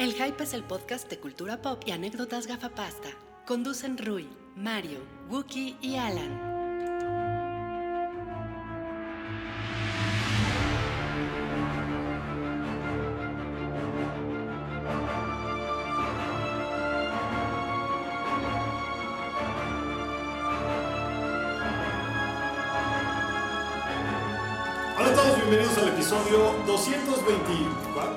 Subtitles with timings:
[0.00, 3.10] El Hype es el podcast de cultura pop y anécdotas gafapasta.
[3.46, 6.40] Conducen Rui, Mario, Wookie y Alan.
[24.96, 26.54] Hola a todos, bienvenidos al episodio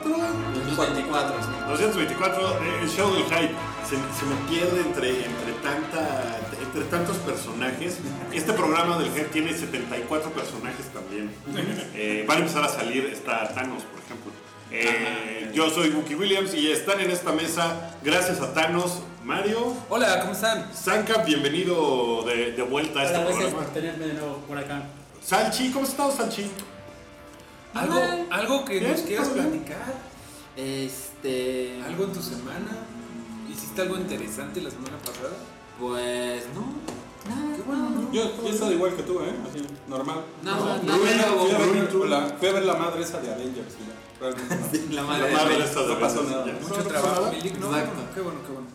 [0.04, 0.94] 224.
[0.94, 1.50] 24, sí.
[1.68, 3.54] 224, eh, el show del hype.
[3.84, 7.98] Se, se me pierde entre, entre, tanta, entre tantos personajes.
[8.32, 11.32] Este programa del hype tiene 74 personajes también.
[11.94, 14.32] Eh, van a empezar a salir, está Thanos, por ejemplo.
[14.72, 19.76] Eh, yo soy Wookie Williams y están en esta mesa, gracias a Thanos, Mario.
[19.90, 20.74] Hola, ¿cómo están?
[20.74, 23.64] Sanka, bienvenido de, de vuelta a este Hola, gracias programa.
[23.66, 24.84] por tenerme de nuevo por acá.
[25.24, 26.50] Salchi, ¿cómo estás, Salchi?
[27.74, 28.00] ¿Algo,
[28.32, 29.94] algo que nos quieras platicar?
[30.56, 31.82] Este.
[31.86, 32.72] ¿Algo en tu semana?
[33.52, 35.32] ¿Hiciste algo interesante la semana pasada?
[35.80, 36.62] Pues no.
[37.30, 37.56] Nada.
[37.56, 38.12] Qué bueno, ¿no?
[38.12, 39.34] Yo, yo he estado igual que tú, ¿eh?
[39.50, 40.22] Así, normal.
[40.44, 41.12] No, No, no, Fui
[41.52, 44.20] a, ver, la, fui a ver la madre esa de Avengers ya.
[44.20, 44.56] Realmente
[44.90, 44.90] no.
[44.96, 45.34] La La madre.
[45.34, 46.46] madre de- esta de no pasó nada.
[46.46, 47.32] Mucho No, no trabajo.
[47.32, 47.58] Milik.
[47.60, 48.02] No, Exacto.
[48.14, 48.68] qué bueno, qué bueno.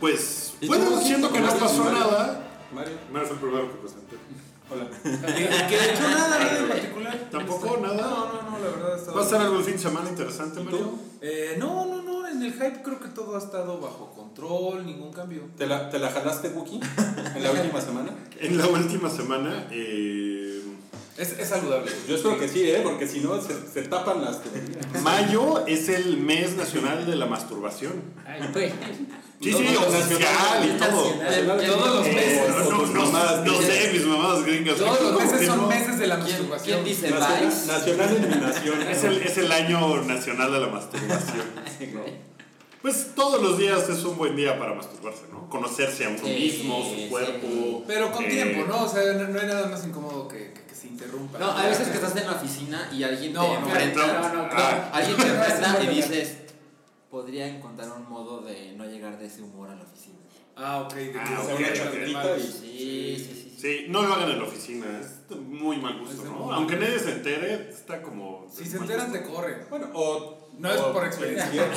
[0.00, 2.42] Pues, ¿Y bueno, siento que no ¿Cómo pasó nada.
[2.72, 4.16] Mario, Mario fue el primero que presenté.
[4.70, 4.88] Hola.
[5.04, 7.28] ¿Y que de hecho nada, nada en particular?
[7.30, 7.96] Tampoco nada.
[7.96, 9.12] No, no, no, la verdad está.
[9.12, 10.94] ¿Va a estar algún fin de semana interesante, ¿Y Mario?
[11.20, 15.12] Eh, no, no, no, en el hype creo que todo ha estado bajo control, ningún
[15.12, 15.42] cambio.
[15.56, 16.80] ¿Te la, ¿Te la jalaste, Wookie?
[17.34, 18.10] En la última semana.
[18.38, 20.62] En la última semana, eh,
[21.18, 21.90] Es, es saludable.
[22.08, 22.80] Yo espero que sí, ¿eh?
[22.82, 24.40] Porque si no, se, se tapan las.
[25.02, 27.94] mayo es el mes nacional de la masturbación.
[28.26, 28.40] Ay.
[29.40, 31.16] Sí, No, sí, no, oficial y todo.
[31.16, 31.66] Nacional.
[31.66, 32.48] Todos los Eh, meses.
[32.48, 33.74] no, no, no, mamadas, no dices.
[33.84, 34.76] sé, mis mamadas gringas.
[34.76, 36.82] Todos los ¿Cómo meses son meses de la ¿Quién, masturbación.
[36.82, 38.82] quién dice Nacional, nacional de eliminación.
[38.82, 41.44] Es el, es el año nacional de la masturbación.
[42.86, 45.48] Pues todos los días es un buen día para masturbarse, ¿no?
[45.50, 47.06] Conocerse a uno Sí, mismo, su sí.
[47.10, 47.82] cuerpo.
[47.84, 48.84] Pero con eh, tiempo, ¿no?
[48.84, 51.36] O sea, no, no hay nada más incómodo que, que, que se interrumpa.
[51.36, 54.06] No, hay veces que estás en la oficina y alguien No, te enfrenta.
[54.06, 56.36] no, no, no, Ah, Alguien te No, enfrenta y dices.
[57.10, 60.18] Podría encontrar un modo de no llegar de ese humor a la oficina.
[60.54, 60.94] Ah, ok.
[60.94, 63.34] De que Ah, se ok, una chaquetita y- Sí, sí, sí.
[63.34, 63.56] sí.
[63.58, 66.52] Sí, no lo hagan en la oficina, es muy mal gusto, Es ¿no?
[66.52, 68.46] Aunque nadie se entere, está como...
[68.54, 69.24] Si se enteran, gusto.
[69.24, 69.66] te corren.
[69.70, 70.35] Bueno, o.
[70.58, 71.70] No es por experiencia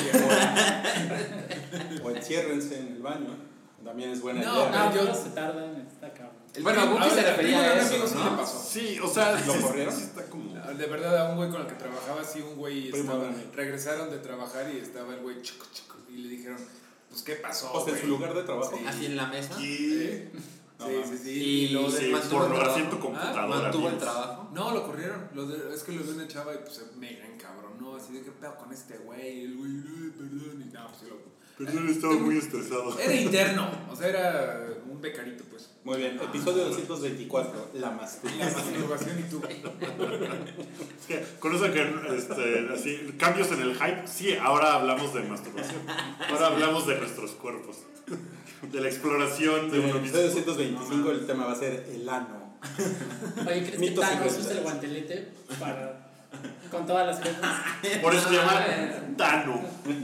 [2.03, 3.35] O, o enciérrense en el baño.
[3.83, 4.69] También es buena No, idea.
[4.71, 6.35] no, No, yo- yo se tardan, está cabrón.
[6.61, 8.37] Bueno, Buki A se refería a un amigo eso, le ¿no?
[8.37, 8.59] pasó.
[8.69, 9.39] Sí, o sea...
[9.45, 9.95] ¿Lo corrieron?
[9.95, 10.53] sí está como...
[10.53, 14.17] De verdad, a un güey con el que trabajaba, sí, un güey estaba, regresaron de
[14.17, 16.57] trabajar y estaba el güey chico, chico, y le dijeron,
[17.09, 18.75] pues, ¿qué pasó, O sea, en su lugar de trabajo.
[18.77, 18.83] Sí.
[18.85, 19.55] Así en la mesa.
[19.57, 20.31] ¿Qué?
[20.79, 21.29] No Sí, sí, sí.
[21.31, 22.99] Y lo Sí, el pornografía en tu trabajo.
[23.01, 23.47] computadora.
[23.47, 24.49] Mantuvo el trabajo.
[24.53, 25.27] No, lo corrieron.
[25.33, 26.83] Lo de- es que lo de una chava y pues se
[27.79, 27.95] encabronó.
[27.95, 29.43] Así de, ¿qué pedo con este güey?
[29.45, 30.61] El güey, "Ay, perdón.
[30.61, 31.39] Y no, pues sí lo...
[31.65, 32.97] Perdón, estaba muy estresado.
[32.97, 35.69] Era interno, o sea, era un becarito, pues.
[35.83, 37.71] Muy bien, episodio 224.
[37.73, 38.53] La La masturbación.
[38.53, 39.41] masturbación y tú.
[41.07, 45.81] Que con eso que este, así, cambios en el hype, sí, ahora hablamos de masturbación.
[46.29, 47.77] Ahora hablamos de nuestros cuerpos.
[48.71, 50.17] De la exploración de En uno el mismo.
[50.17, 52.55] episodio 225 el tema va a ser el ano.
[53.47, 55.29] Oye, ¿crees que Thanos usa el guantelete
[55.59, 56.08] para.
[56.69, 57.35] Con todas las cosas?
[58.01, 58.65] Por eso se llama
[59.17, 59.61] Tano.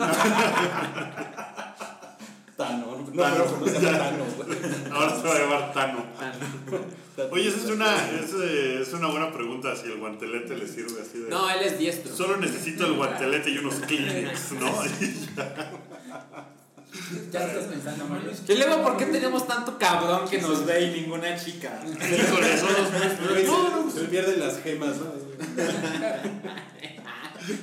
[2.57, 2.85] Tano.
[3.13, 3.45] No, Tano.
[3.45, 4.25] no, no se llama Tano.
[4.37, 4.47] güey.
[4.91, 6.05] Ahora se va a llamar Tano.
[6.17, 7.29] Tano.
[7.31, 11.19] Oye, esa es una, es, es una buena pregunta si el guantelete le sirve así
[11.19, 11.29] de...
[11.29, 12.13] No, él es diestro.
[12.13, 14.71] Solo necesito el guantelete y unos Kleenex, ¿no?
[17.31, 18.31] Ya lo estás pensando, Mario.
[18.47, 21.81] Y luego, ¿por qué tenemos tanto cabrón que nos ve y ninguna chica?
[21.85, 22.89] Híjole, son los
[23.29, 25.24] Güey, se, se pierden las gemas, ¿no?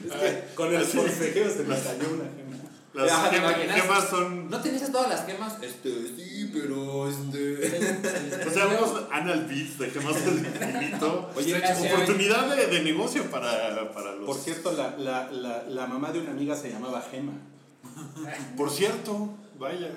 [0.06, 2.52] Es que con el forcejeo se me cayó una gema.
[2.94, 3.36] Las Ajá, ¿te
[3.70, 4.50] gemas, son...
[4.50, 5.54] ¿No tenías todas las gemas?
[5.62, 8.46] Este, sí, pero este.
[8.46, 11.30] O sea, unos anal beats de gemas del infinito.
[11.34, 11.90] Oye, Gracias.
[11.90, 14.26] Oportunidad de, de negocio para, para los...
[14.26, 17.32] por cierto, la, la, la, la mamá de una amiga se llamaba Gema.
[18.58, 19.88] Por cierto, vaya.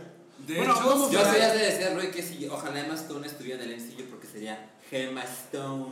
[0.47, 3.61] De Bueno, hecho, vamos Yo ya te decía, Roy, que si ojalá Emma Stone estuviera
[3.63, 5.91] en el MCU porque sería Gemma Stone.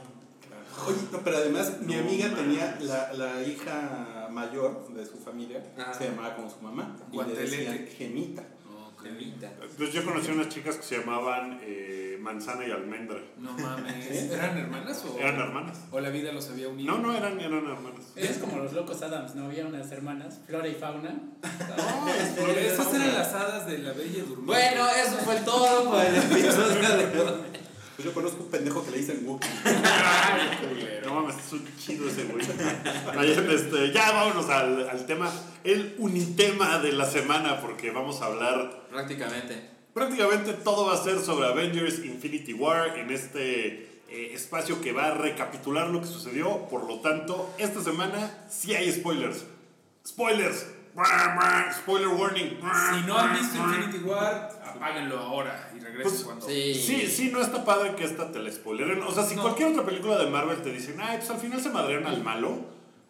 [0.88, 5.94] Oye, no, pero además mi amiga tenía la, la hija mayor de su familia, Ah.
[5.98, 8.44] se llamaba como su mamá, y le decían Gemita.
[9.02, 9.52] Gemita.
[9.78, 13.20] Pues yo conocí unas chicas que se llamaban eh, Manzana y Almendra.
[13.38, 14.32] No mames.
[14.32, 15.20] ¿Eran hermanas o.?
[15.20, 15.78] Eran hermanas.
[15.92, 16.90] ¿O la vida los había unido?
[16.94, 18.14] No, no, eran, eran hermanas.
[18.16, 19.48] Es como los locos Adams, ¿no?
[19.48, 21.20] Había unas hermanas, Flora y Fauna.
[21.42, 22.08] No,
[22.58, 24.46] Esas eran las hadas de la Bella Durmiente.
[24.46, 27.34] Bueno, eso fue todo por el episodio de hoy.
[28.04, 29.50] Pues yo conozco un pendejo que le dicen Wookiee.
[31.06, 32.46] No mames, es un chido ese güey.
[33.56, 35.32] Este, ya vámonos al, al tema,
[35.64, 39.70] el unitema de la semana, porque vamos a hablar Prácticamente.
[39.94, 45.08] Prácticamente todo va a ser sobre Avengers Infinity War en este eh, espacio que va
[45.08, 46.68] a recapitular lo que sucedió.
[46.68, 49.46] Por lo tanto, esta semana sí hay spoilers.
[50.06, 50.66] Spoilers.
[51.80, 52.60] Spoiler warning.
[52.60, 55.72] Si no han visto Infinity War, apáguenlo ahora
[56.02, 56.46] Pues, cuando.
[56.48, 56.74] Sí.
[56.74, 59.02] Sí, sí, no está padre que esta te la spoileren.
[59.04, 59.44] O sea, si No.
[59.44, 62.58] cualquier otra película de Marvel te dicen, ay, pues al final se madrean al malo,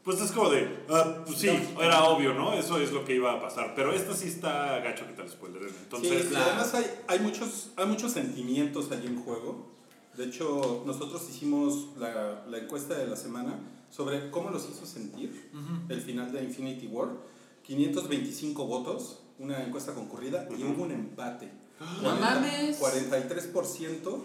[0.03, 1.49] pues es como de, ah, pues sí,
[1.79, 2.53] era obvio, ¿no?
[2.53, 3.73] Eso es lo que iba a pasar.
[3.75, 5.69] Pero esta sí está gacho que te la spoileren.
[5.83, 9.71] Entonces, sí, y además hay, hay, muchos, hay muchos sentimientos allí en juego.
[10.17, 13.57] De hecho, nosotros hicimos la, la encuesta de la semana
[13.89, 15.49] sobre cómo los hizo sentir
[15.89, 17.09] el final de Infinity War.
[17.63, 21.49] 525 votos, una encuesta concurrida, y hubo un empate.
[21.79, 22.79] No mames.
[22.79, 24.23] 43%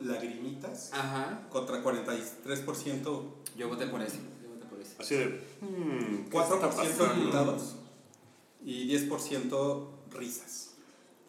[0.00, 1.46] lagrimitas Ajá.
[1.50, 3.24] contra 43%
[3.56, 4.18] Yo voté por ese.
[4.42, 4.96] Yo voté por ese.
[4.98, 5.26] así de,
[5.60, 7.04] hmm, ¿qué está 4% pasando?
[7.14, 7.76] emputados
[8.64, 10.70] y 10% risas.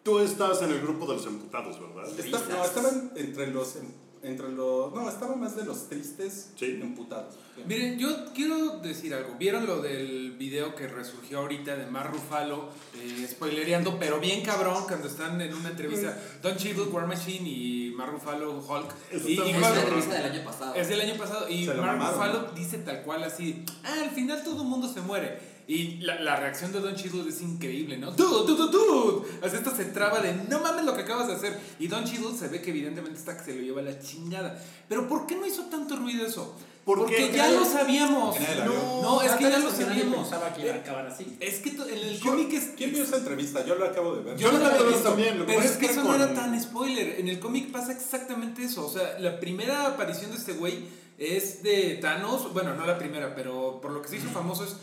[0.02, 2.06] Tú estabas en el grupo de los emputados, ¿verdad?
[2.18, 2.66] Está- no, Risas.
[2.66, 3.76] estaban entre los
[4.24, 6.78] entre los no, estaban más de los tristes Sí.
[6.82, 7.34] emputados.
[7.68, 9.36] Miren, yo quiero decir algo.
[9.38, 12.70] ¿Vieron lo del video que resurgió ahorita de Mar Rufalo?
[12.96, 16.18] Eh, spoilereando, pero bien cabrón, cuando están en una entrevista.
[16.42, 18.94] Don Cheadle, War Machine y Mar Rufalo, Hulk.
[19.12, 20.74] Eso Y, está y Es la entrevista del año pasado.
[20.74, 22.52] es del año pasado y Se lo Mark mamaron, Ruffalo ¿no?
[22.52, 25.53] dice tal cual así, ah, al final todo el mundo se muere.
[25.66, 28.10] Y la, la reacción de Don Cheadle es increíble, ¿no?
[28.12, 29.46] Dude, dude, dude, dude.
[29.46, 31.58] Así esta se traba de, no mames lo que acabas de hacer.
[31.78, 34.62] Y Don Cheadle se ve que evidentemente está que se lo lleva la chingada.
[34.88, 36.54] Pero ¿por qué no hizo tanto ruido eso?
[36.84, 38.36] Porque Porque ya lo sabíamos.
[38.66, 40.28] No, no, es que ya lo sabíamos.
[40.54, 41.34] que iba a acabar así.
[41.40, 42.64] Es que en el Yo- cómic es...
[42.76, 43.64] ¿Quién vio esa entrevista?
[43.64, 44.36] Yo lo acabo de ver.
[44.36, 46.14] Yo la la había había visto también, lo Pero es que es que eso no
[46.14, 47.18] era con- tan spoiler.
[47.20, 48.86] En el cómic pasa exactamente eso.
[48.86, 50.84] O sea, la primera aparición de este güey
[51.16, 52.52] es de Thanos.
[52.52, 54.76] Bueno, no la primera, pero por lo que se hizo famoso es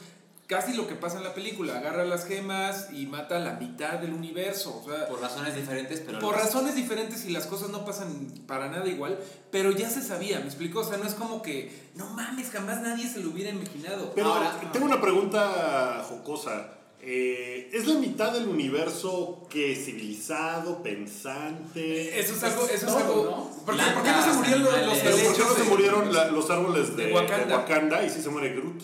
[0.51, 1.77] casi lo que pasa en la película.
[1.77, 4.83] Agarra las gemas y mata a la mitad del universo.
[4.86, 6.19] O sea, Por razones diferentes, pero.
[6.19, 9.18] por razones diferentes y las cosas no pasan para nada igual,
[9.50, 10.81] pero ya se sabía, ¿me explico?
[10.81, 14.12] O sea, no es como que, no mames, jamás nadie se lo hubiera imaginado.
[14.13, 16.71] Pero Ahora, tengo una pregunta jocosa.
[17.04, 22.19] Eh, ¿Es la mitad del universo que civilizado, pensante?
[22.19, 23.24] Eso es algo, eso es algo.
[23.24, 23.65] ¿no?
[23.65, 25.69] ¿Por qué, por qué no se murieron los, los Pero ¿por qué no se de-
[25.69, 27.57] murieron la- los árboles de, de de Wakanda?
[27.57, 28.06] Wakanda.
[28.06, 28.81] y sí se muere Groot?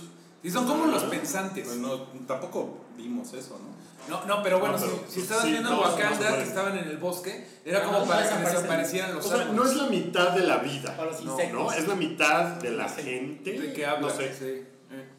[0.48, 1.66] Y son como los pensantes.
[1.66, 3.78] Pues no, tampoco vimos eso, ¿no?
[4.08, 6.78] No, no, pero bueno, No, pero- si, si estaban sí, viendo no, Wakanda, que estaban
[6.78, 8.56] en el bosque, era Ah, como no, para que desaparecen.
[8.62, 9.56] desaparecieran los O sea, árboles.
[9.56, 10.96] no es la mitad de la vida.
[10.98, 11.60] O los No, insectos.
[11.64, 11.72] ¿no?
[11.74, 13.52] Es la mitad de la gente.
[13.60, 14.08] ¿De qué habla?
[14.08, 14.34] No sé.
[14.34, 14.46] Sí.
[14.96, 15.10] Eh.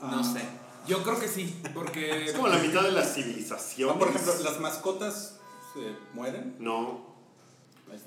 [0.00, 0.40] No sé.
[0.86, 2.24] Yo creo que sí, porque...
[2.26, 3.98] Es como la mitad de la Ah, civilización.
[3.98, 5.38] por ejemplo, las mascotas
[5.74, 5.80] se
[6.14, 6.54] mueren.
[6.60, 7.10] No.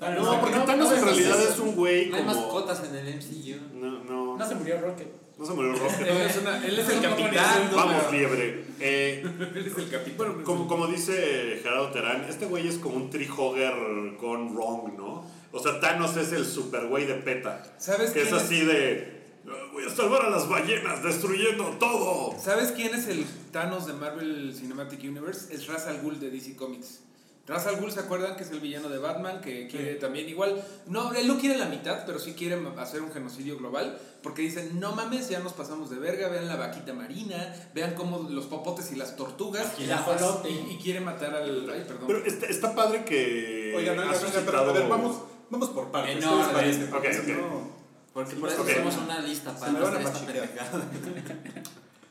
[0.00, 2.34] No, No, porque no, Thanos no, en realidad es un güey No hay como...
[2.40, 3.74] mascotas en el MCU.
[3.78, 4.36] No, no.
[4.38, 5.25] No se murió Rocket.
[5.38, 6.00] No se murió Rocket.
[6.06, 7.70] Él es, una- él es el capitán.
[7.74, 8.64] Vamos, liebre.
[8.80, 9.22] Eh,
[9.54, 10.42] Él es el capitán.
[10.42, 13.72] como, como dice Gerardo Terán, este güey es como un trihogger
[14.18, 15.24] con wrong, ¿no?
[15.52, 17.74] O sea, Thanos es el super güey de PETA.
[17.78, 19.22] ¿Sabes Que es quién así de...
[19.48, 22.34] "Ah, Voy a salvar a las ballenas destruyendo todo.
[22.42, 25.54] ¿Sabes quién es el Thanos de Marvel Cinematic Universe?
[25.54, 27.00] Es Ra's al Ghul de DC Comics.
[27.46, 29.40] Ra's al Ghul, ¿se acuerdan que es el villano de Batman?
[29.40, 30.64] Que quiere también igual...
[30.86, 33.96] No, él no quiere la mitad, pero sí quiere hacer un genocidio global.
[34.22, 36.28] Porque dicen, no mames, ya nos pasamos de verga.
[36.28, 37.54] Vean la vaquita marina.
[37.72, 39.74] Vean cómo los popotes y las tortugas.
[39.78, 40.04] Y la.
[40.48, 41.70] Y, y quiere matar al...
[41.70, 42.04] Ay, perdón.
[42.08, 43.74] Pero está, está padre que...
[43.76, 45.16] Oigan, ha oigan, pero a ver, vamos,
[45.48, 46.16] vamos por partes.
[46.16, 47.38] Eh, ¿Qué no, a ver, Porque ok, si ok.
[47.38, 47.70] no-
[48.12, 48.70] Porque por eso Ok.
[48.70, 50.84] hacemos una lista para no hacer esta pendejada.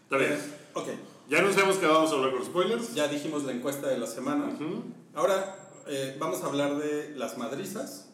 [0.04, 0.38] Está bien.
[0.76, 0.88] Ok,
[1.30, 2.94] Ya anunciamos que vamos a hablar con spoilers.
[2.94, 4.46] ya dijimos la encuesta de la semana.
[4.46, 4.84] Ujú.
[5.16, 5.56] Ahora
[5.88, 8.08] eh, vamos a hablar de las madrizas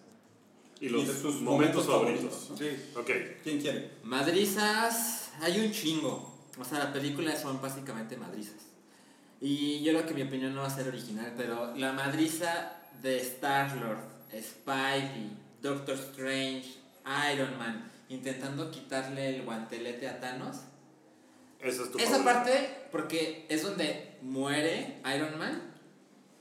[0.80, 2.48] Y los y de sus momentos, favoritos.
[2.52, 2.58] ¿no?
[2.58, 2.70] Sí.
[2.96, 3.10] Ok.
[3.44, 3.92] ¿Quién quiere?
[4.04, 6.30] Madrizas, hay un chingo.
[6.60, 8.56] O sea, la película son básicamente madrizas.
[9.40, 13.18] Y yo creo que mi opinión no va a ser original, pero la madriza de
[13.18, 13.98] Star-Lord,
[14.40, 15.32] Spidey,
[15.62, 16.76] Doctor Strange,
[17.34, 20.58] Iron Man, intentando quitarle el guantelete a Thanos.
[21.60, 22.34] Esa es tu Esa favorita.
[22.34, 25.71] parte, porque es donde muere Iron Man,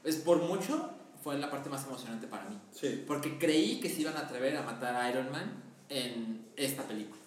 [0.04, 0.90] es por mucho,
[1.22, 2.58] fue la parte más emocionante para mí.
[2.72, 3.04] Sí.
[3.06, 7.20] Porque creí que se iban a atrever a matar a Iron Man en esta película.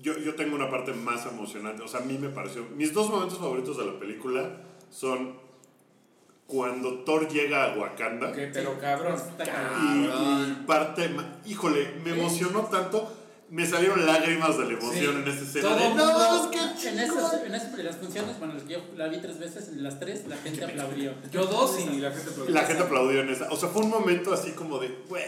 [0.00, 1.82] Yo, yo tengo una parte más emocionante.
[1.82, 2.64] O sea, a mí me pareció.
[2.74, 5.34] Mis dos momentos favoritos de la película son
[6.46, 8.32] cuando Thor llega a Wakanda.
[8.32, 9.14] Que, pero cabrón.
[9.14, 10.58] Está Y, cabrón.
[10.62, 11.10] y parte.
[11.46, 13.16] Híjole, me emocionó tanto.
[13.50, 15.22] Me salieron lágrimas de la emoción Sí.
[15.22, 15.74] en esa escena.
[15.74, 18.80] De, mundo- no, es que En esas, en esas las funciones, bueno, las que yo
[18.96, 21.12] la vi tres veces, en las tres la gente aplaudió.
[21.32, 22.54] Yo dos y la gente aplaudió.
[22.54, 23.50] La gente aplaudió en esa.
[23.50, 25.24] O sea, fue un momento así como de, güey,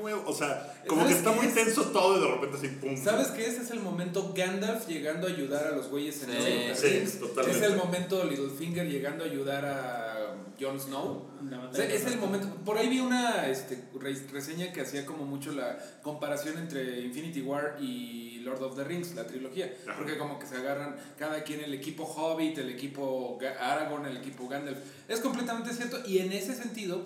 [0.00, 0.22] huevo.
[0.26, 1.54] O sea, como que ¿Sabes está muy es?
[1.54, 2.96] tenso todo y de repente así, pum.
[2.96, 3.46] ¿Sabes qué?
[3.46, 7.18] Ese es el momento Gandalf llegando a ayudar a los güeyes en Sí, the sí,
[7.18, 7.58] totalmente.
[7.66, 11.30] Es el momento Littlefinger llegando a ayudar a Jon Snow.
[11.70, 12.48] O sea, es el momento.
[12.64, 17.40] Por ahí vi una este, re- reseña que hacía como mucho la comparación entre Infinity
[17.42, 19.74] War y Lord of the Rings, la trilogía.
[19.86, 19.96] Ajá.
[19.98, 24.48] Porque como que se agarran cada quien el equipo Hobbit, el equipo Aragorn, el equipo
[24.48, 24.78] Gandalf.
[25.08, 25.98] Es completamente cierto.
[26.06, 27.04] Y en ese sentido,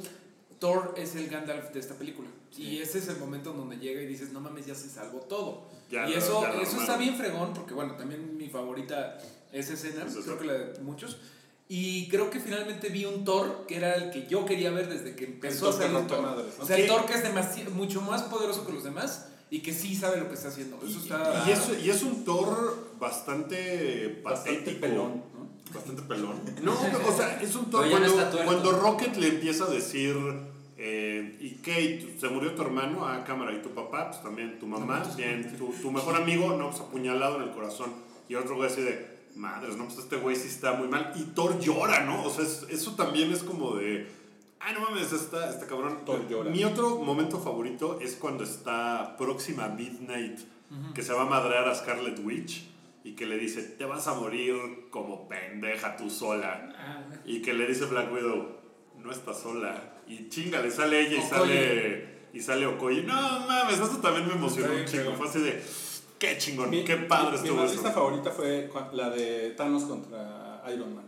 [0.65, 2.29] Thor es el Gandalf de esta película.
[2.57, 5.19] Y ese es el momento en donde llega y dices, no mames, ya se salvó
[5.21, 5.67] todo.
[5.91, 9.19] Ya y lo- eso, eso está bien fregón, porque bueno, también mi favorita
[9.53, 10.23] es escena, Es esa.
[10.23, 11.19] creo que la de muchos.
[11.69, 15.15] Y creo que finalmente vi un Thor que era el que yo quería ver desde
[15.15, 16.25] que empezó a salir Thor.
[16.61, 16.89] O sea, el Sí.
[16.89, 20.29] Thor que es demasi- mucho más poderoso que los demás y que sí sabe lo
[20.29, 20.79] que está haciendo.
[20.87, 21.45] Eso está.
[21.47, 24.81] Y es, y es un Thor bastante Bastante patético.
[24.81, 25.75] pelón, ¿no?
[25.75, 26.37] Bastante pelón.
[26.63, 27.89] No, o sea, es un Thor.
[27.91, 30.15] Cuando, cuando Rocket le empieza a decir,
[31.41, 32.17] ¿y qué?
[32.19, 33.07] ¿Se murió tu hermano?
[33.07, 33.53] Ah, cámara.
[33.53, 34.09] ¿Y tu papá?
[34.11, 34.59] Pues también.
[34.59, 35.03] ¿Tu mamá?
[35.17, 35.57] Bien.
[35.59, 36.57] ¿Tu, tu mejor amigo?
[36.57, 37.93] No, pues apuñalado en el corazón.
[38.29, 41.13] Y otro güey así de, madres, no, pues este güey sí está muy mal.
[41.17, 42.25] Y Thor llora, ¿no?
[42.25, 44.07] O sea, es- eso también es como de,
[44.61, 46.01] ah, no mames, está, está cabrón.
[46.07, 46.51] Thor llora.
[46.51, 50.39] Mi otro momento favorito es cuando está próxima a Midnight,
[50.95, 52.67] que se va a madrear a Scarlet Witch
[53.05, 54.57] y que le dice, te vas a morir
[54.91, 56.73] como pendeja tú sola.
[56.79, 58.57] Ah, Y que le dice Black Widow,
[59.03, 59.94] no estás sola.
[60.07, 61.29] Y chinga, le sale ella y Okoye.
[61.31, 63.03] sale, y sale Okoye.
[63.03, 65.13] No mames, eso también me emocionó Sí, un chingo.
[65.17, 65.63] Fue así de,
[66.19, 67.95] qué chingón, Mi- qué padre mi, mi estuvo madrista eso.
[67.95, 71.05] favorita fue la de Thanos contra Iron Man.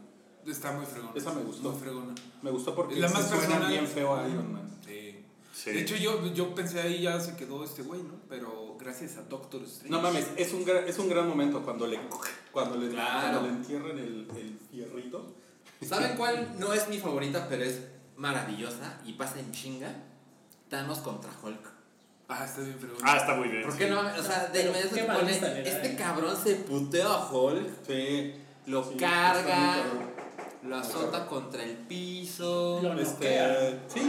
[0.47, 1.13] Está muy fregona.
[1.15, 1.71] Esa me gustó.
[1.73, 2.15] Muy fregona.
[2.43, 3.69] Me gustó porque La se más suena personal.
[3.73, 4.71] bien feo a Iron Man.
[4.87, 5.25] Sí.
[5.53, 5.71] Sí.
[5.73, 8.15] De hecho, yo, yo pensé ahí ya se quedó este güey, ¿no?
[8.29, 9.91] Pero gracias a Doctor Strange.
[9.91, 11.99] No mames, es un, gran, es un gran momento cuando le,
[12.53, 13.39] cuando le, Claro.
[13.41, 15.35] cuando le entierran el, el fierrito.
[15.83, 17.81] ¿Saben cuál no es mi favorita, pero es
[18.17, 19.89] maravillosa y pasa en chinga?
[20.69, 21.73] Thanos contra Hulk.
[22.29, 23.01] Ah, está bien fregona.
[23.05, 23.63] Ah, está muy bien.
[23.63, 24.01] ¿Por qué no?
[24.01, 25.33] O sea, de Pero, inmediato ¿qué te pone,
[25.69, 25.97] este eh?
[25.97, 28.35] cabrón se puteó a Hulk, Sí.
[28.67, 29.77] lo Sí, carga,
[30.65, 33.79] lo azota contra el piso, Lo Este, noquea.
[33.87, 34.01] sí,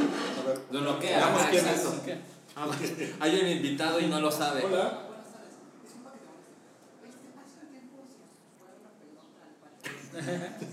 [0.44, 0.60] a ver.
[0.72, 1.18] lo noquea.
[1.20, 1.72] Veamos quién es.
[1.76, 2.02] exacto.
[2.06, 2.18] ¿Qué?
[2.56, 2.68] Ah,
[3.20, 4.64] Hay un invitado y no lo sabe.
[4.66, 5.04] Hola.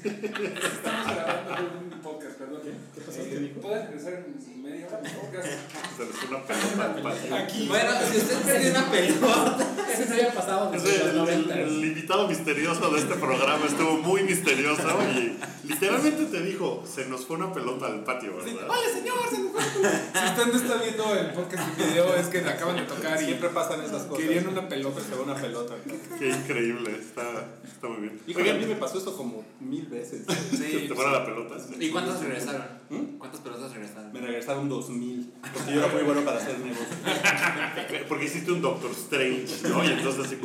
[0.04, 2.78] Estamos grabando un podcast, perdón.
[2.94, 3.20] ¿Qué pasó?
[3.20, 3.60] Eh, ¿Qué dijo?
[3.60, 5.00] ¿Puedes regresar en media hora?
[5.96, 7.34] Se una pelota al patio.
[7.36, 7.66] Aquí.
[7.68, 11.42] Bueno, si usted tiene una pelota, Ese no había pasado Es desde el, los el-
[11.46, 11.60] 90.
[11.60, 14.82] el invitado misterioso de este programa estuvo muy misterioso
[15.14, 15.36] y
[15.68, 18.66] literalmente te dijo, se nos fue una pelota al patio, ¿verdad?
[18.68, 19.16] Hola, señor.
[19.30, 19.62] se nos fue.
[19.62, 23.22] Si usted no está viendo el podcast y video, es que le acaban de tocar
[23.22, 24.24] y Siempre pasan esas cosas.
[24.24, 25.00] querían una pelota.
[25.00, 25.74] Se ve una pelota.
[26.18, 27.22] Qué increíble, está,
[27.64, 28.20] está muy bien.
[28.26, 30.22] Híjole, a mí me pasó eso como mil veces.
[30.50, 30.56] ¿se
[30.88, 31.54] te fuera la pelota?
[31.78, 32.78] ¿y cuántas regresaron?
[32.90, 33.18] ¿Mm?
[33.18, 34.12] ¿Cuántas pelotas regresaron?
[34.12, 35.32] Me regresaron dos mil.
[35.52, 36.88] Porque yo era muy bueno para hacer negocios.
[38.08, 39.84] Porque hiciste un Doctor Strange, ¿no?
[39.84, 40.36] Y entonces así...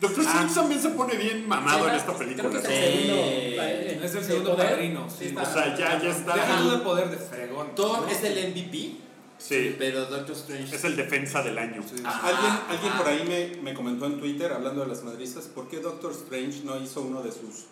[0.00, 2.48] Doctor Strange también se pone bien mamado en esta película.
[2.48, 2.74] Creo que ¿no?
[2.74, 3.06] es el Sí.
[3.06, 3.22] segundo.
[3.22, 4.70] eh, Es el de segundo poder.
[4.70, 5.24] padrino, sí.
[5.26, 6.34] está- O sea, ya, ya está.
[6.34, 7.74] Deja de poder de fregón.
[7.76, 8.96] Thor es el MVP,
[9.38, 11.82] Sí, pero Doctor Strange es el defensa del año.
[11.82, 12.00] Sí.
[12.04, 12.60] Ah.
[12.68, 13.24] Alguien, por ahí
[13.56, 17.00] me, me comentó en Twitter, hablando de las madrizas, ¿por qué Doctor Strange no hizo
[17.02, 17.66] uno de sus...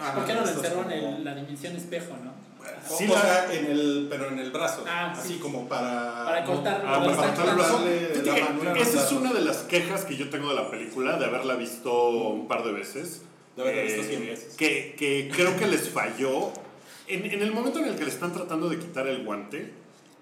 [0.00, 2.32] Ah, ¿Por qué no lo estos encerró como- en la dimensión espejo, no?
[2.88, 4.84] Sí, o sea, en el, pero en el brazo.
[4.88, 5.38] Ah, así sí.
[5.40, 6.24] como para...
[6.24, 7.78] Para cortar Ah, para cortar el brazo.
[7.78, 9.12] darle Fíjate la que mano en Esa es brazos.
[9.12, 12.64] una de las quejas que yo tengo de la película, de haberla visto un par
[12.64, 13.22] de veces.
[13.56, 14.54] De haberla Eh, visto cien veces.
[14.56, 16.52] Que, que creo que les falló.
[17.08, 19.74] En, en el momento en el que le están tratando de quitar el guante,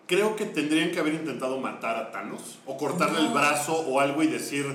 [0.07, 4.23] creo que tendrían que haber intentado matar a Thanos o cortarle el brazo o algo
[4.23, 4.67] y decir.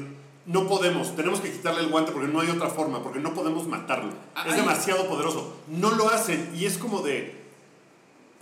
[0.45, 3.67] No podemos, tenemos que quitarle el guante porque no hay otra forma, porque no podemos
[3.67, 4.11] matarlo.
[4.35, 5.55] Ah, es demasiado poderoso.
[5.67, 7.43] No lo hacen y es como de.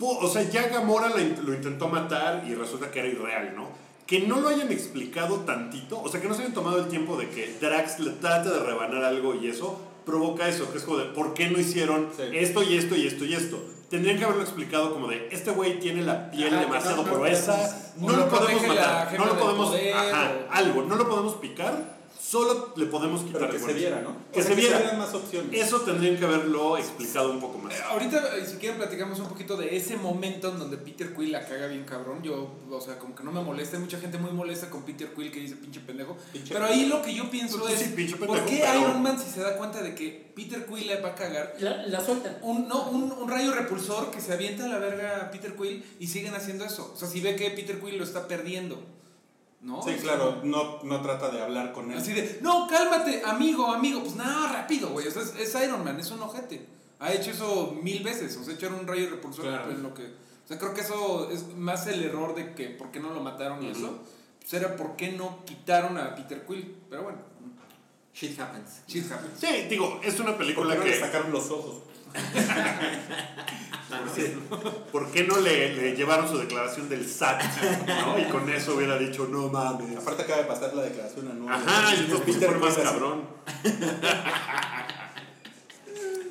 [0.00, 3.68] O sea, ya Gamora lo intentó matar y resulta que era irreal, ¿no?
[4.06, 7.16] Que no lo hayan explicado tantito, o sea, que no se hayan tomado el tiempo
[7.16, 10.98] de que Drax le trate de rebanar algo y eso provoca eso, que es como
[10.98, 12.24] de, ¿por qué no hicieron Sí.
[12.34, 13.64] esto y esto y esto y esto?
[13.94, 17.14] Tendrían que haberlo explicado como de, este güey tiene la piel Ajá, demasiado no, no
[17.14, 21.34] gruesa, no, lo podemos matar, no lo podemos, poder, ajá, o- algo, no lo podemos
[21.34, 21.74] picar,
[22.24, 24.16] solo le podemos quitar Pero que se viera, ¿no?
[24.32, 24.78] Que O sea, se viera.
[24.78, 25.50] vieran más opciones.
[25.66, 27.74] Eso tendrían que haberlo explicado un poco más.
[27.74, 31.32] Eh, Ahorita, eh, si quieren, platicamos un poquito de ese momento en donde Peter Quill
[31.32, 32.22] la caga bien cabrón.
[32.22, 33.76] Yo, o sea, como que no me molesta.
[33.76, 36.16] Hay mucha gente muy molesta con Peter Quill que dice pinche pendejo.
[36.32, 39.18] Pinche pero ahí lo que yo pienso Pues es: sí, ¿por qué pero- Iron Man,
[39.18, 42.38] si se da cuenta de que Peter Quill le va a cagar, La, la sueltan.
[42.42, 45.84] un, no, un, un rayo repulsor que se avienta a la verga a Peter Quill
[46.00, 46.90] y siguen haciendo eso?
[46.94, 48.82] O sea, si ve que Peter Quill lo está perdiendo,
[49.64, 49.82] ¿no?
[49.82, 51.98] Sí, claro, no, no trata de hablar con él.
[51.98, 54.00] Así de, no, cálmate, amigo, amigo.
[54.00, 55.08] Pues nada, rápido, güey.
[55.08, 56.66] O sea, es, es Iron Man, es un ojete.
[57.00, 58.36] Ha hecho eso mil veces.
[58.36, 59.70] O sea, echar un rayo repulsor Claro.
[59.70, 62.90] en lo que O sea, creo que eso es más el error de que por
[62.90, 63.98] qué no lo mataron y eso.
[64.40, 66.76] Pues era por qué no quitaron a Peter Quill.
[66.90, 67.18] Pero bueno,
[68.14, 68.82] Shit happens.
[68.86, 69.40] shit happens.
[69.40, 70.90] Sí, digo, es una ¿Por película qué no que...
[70.90, 71.78] le sacaron los ojos?
[74.92, 77.42] ¿Por qué no le, le llevaron su declaración del SAT?
[78.06, 78.18] ¿no?
[78.18, 79.96] Y con eso hubiera dicho, no mames.
[79.98, 81.54] Aparte acaba de pasar la declaración anual.
[81.54, 83.22] Ajá, y Peter más cabrón.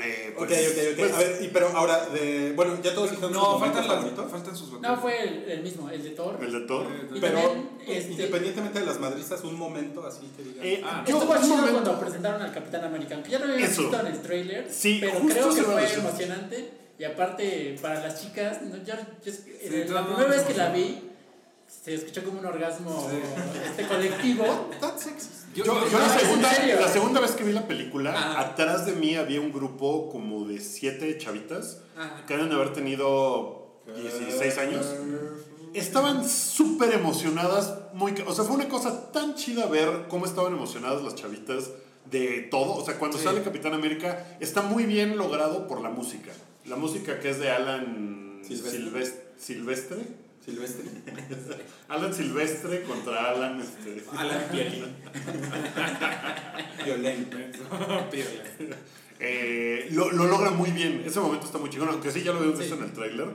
[0.05, 0.97] Eh, Ok, pues, ok, ok.
[0.99, 4.27] pues, a ver, y, pero ahora, de, bueno, ya todos dijeron No, faltan, las, favorito.
[4.29, 4.99] faltan sus No, batallas.
[5.01, 6.37] fue el, el mismo, el de Thor.
[6.41, 6.85] el de Thor.
[6.87, 10.65] Eh, Pero también, este, independientemente de las madrizas, un momento así que digan.
[10.65, 13.99] Eh, Ah, Estuvo un chido cuando presentaron al Capitán América, aunque ya lo había visto
[13.99, 16.69] en el trailer, Sí, pero justo creo que fue emocionante.
[16.99, 18.93] Y aparte, para las chicas, no, yo,
[19.25, 19.31] yo-
[19.61, 21.09] eh, todo la primera vez que la vi,
[21.83, 23.09] se escuchó como un orgasmo
[23.69, 24.69] este colectivo.
[25.55, 26.49] Yo, Yo- yo la, segunda,
[26.79, 28.39] la segunda vez que vi la película, Ajá.
[28.39, 32.25] atrás de mí había un grupo como de siete chavitas Ajá.
[32.25, 34.85] que deben de haber tenido 16 años.
[35.73, 41.01] Estaban súper emocionadas, muy, o sea, fue una cosa tan chida ver cómo estaban emocionadas
[41.03, 41.69] las chavitas
[42.09, 42.73] de todo.
[42.75, 43.23] O sea, cuando Sí.
[43.23, 46.31] sale Capitán América, está muy bien logrado por la música.
[46.65, 48.79] La música que es de Alan Silvestre.
[48.79, 49.97] Silvest- Silvestre.
[50.43, 50.83] Silvestre.
[51.89, 53.61] Alan Silvestre contra Alan.
[53.61, 54.85] Este, Alan Pielin.
[56.85, 57.37] Violento.
[59.25, 61.01] Eh, lo, lo logra muy bien.
[61.05, 62.81] Ese momento está muy chingón, aunque sí ya lo habíamos visto Sí.
[62.81, 63.27] en el tráiler,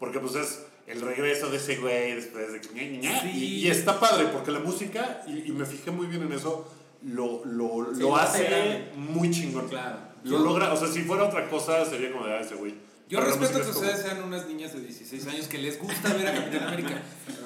[0.00, 3.30] porque pues es el regreso de ese güey después de Sí.
[3.32, 6.68] y, y está padre, porque la música, y, y me fijé muy bien en eso,
[7.04, 9.68] lo, lo, Sí, lo hace muy chingón.
[9.68, 9.98] Claro.
[10.24, 12.74] Lo logra, o sea, si fuera otra cosa sería como de ah, ese güey.
[13.08, 16.34] Yo respeto que ustedes sean unas niñas de 16 años que les gusta ver a
[16.34, 17.02] Capitán América.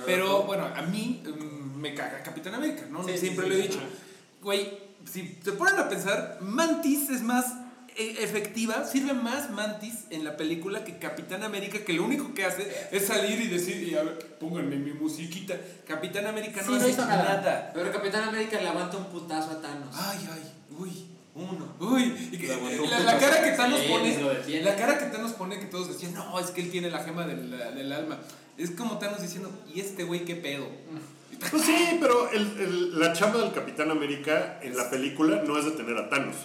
[0.06, 3.04] Pero bueno, a mí mm, me caga Capitán América, ¿no?
[3.04, 3.50] Sí, sí, Siempre sí.
[3.50, 3.80] lo he dicho.
[4.42, 4.78] Güey,
[5.10, 7.44] si se ponen a pensar, Mantis es más
[7.94, 12.46] e- efectiva, sirve más Mantis en la película que Capitán América, que lo único que
[12.46, 15.56] hace es salir y decir, y a ver, pónganme mi musiquita.
[15.86, 17.22] Capitán América Sí, no no hace hizo nada.
[17.36, 17.70] nada.
[17.74, 19.94] Pero Capitán América le aguanta un putazo a Thanos.
[19.94, 21.06] Ay, ay, uy.
[21.34, 21.74] Uno.
[21.78, 25.58] Uy, y que- un la, la cara que Thanos pone, la cara que Thanos pone
[25.60, 28.18] que todos decían, no, es que él tiene la gema del, del alma.
[28.58, 30.66] Es como Thanos diciendo, ¿y este güey qué pedo?
[31.50, 35.64] Pues sí, pero el, el- la chamba del Capitán América en la película no es
[35.64, 36.36] detener a Thanos.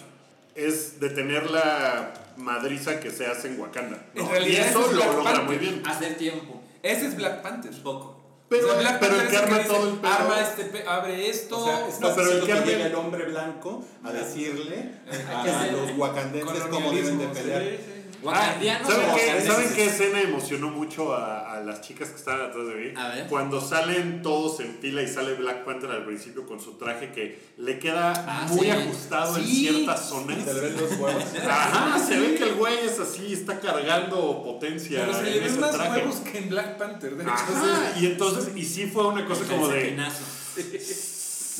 [0.54, 4.02] Es detener la madriza que se hace en Wakanda.
[4.14, 4.22] ¿no?
[4.22, 5.44] En realidad y eso eso es lo Black logra Panther.
[5.44, 5.82] muy bien.
[5.86, 6.62] Hacer tiempo.
[6.82, 7.72] Ese es Black Panther.
[7.82, 8.15] Poco.
[8.48, 10.12] Pero, O sea, Black pero el que arma todo el pedo.
[10.12, 11.58] Arma este, pe- abre esto.
[11.58, 14.92] O sea, no, pero el que que llega el hombre blanco a decirle
[15.32, 17.62] a, a se- los wakandenses cómo deben de pelear.
[17.62, 17.95] sí, sí.
[18.22, 19.52] Wakandianos ¿Saben qué, wakandenses?
[19.52, 22.92] ¿Saben qué escena emocionó mucho a, a las chicas que estaban atrás de mí?
[22.96, 23.26] A ver.
[23.28, 27.38] Cuando salen todos en fila y sale Black Panther al principio con su traje que
[27.58, 28.70] le queda Ah, muy sí.
[28.70, 30.44] ajustado en ciertas zonas.
[30.44, 31.24] Se le ven los huevos.
[31.48, 35.60] Ajá, se ve que el güey es así, está cargando potencia Pero se le ven
[35.60, 36.00] más traje.
[36.00, 37.32] huevos que en Black Panther, de hecho.
[37.32, 39.96] Ajá, y entonces, y sí fue una cosa como de...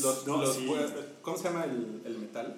[0.02, 0.58] Los, No, los
[1.22, 2.54] ¿Cómo se llama el, el metal?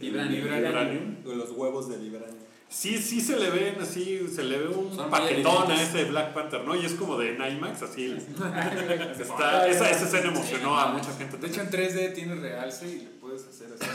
[0.00, 0.44] Vibranium.
[0.44, 1.16] Vibranium.
[1.24, 2.41] Los huevos de vibranium.
[2.72, 6.32] Sí, sí se le ven así, se le ve un Son paquetón a ese Black
[6.32, 6.74] Panther, ¿no?
[6.74, 8.16] Y es como de en IMAX, así.
[9.20, 11.36] Está, esa, esa escena emocionó a mucha gente.
[11.36, 13.86] De hecho, en 3D tiene realce y le puedes hacer así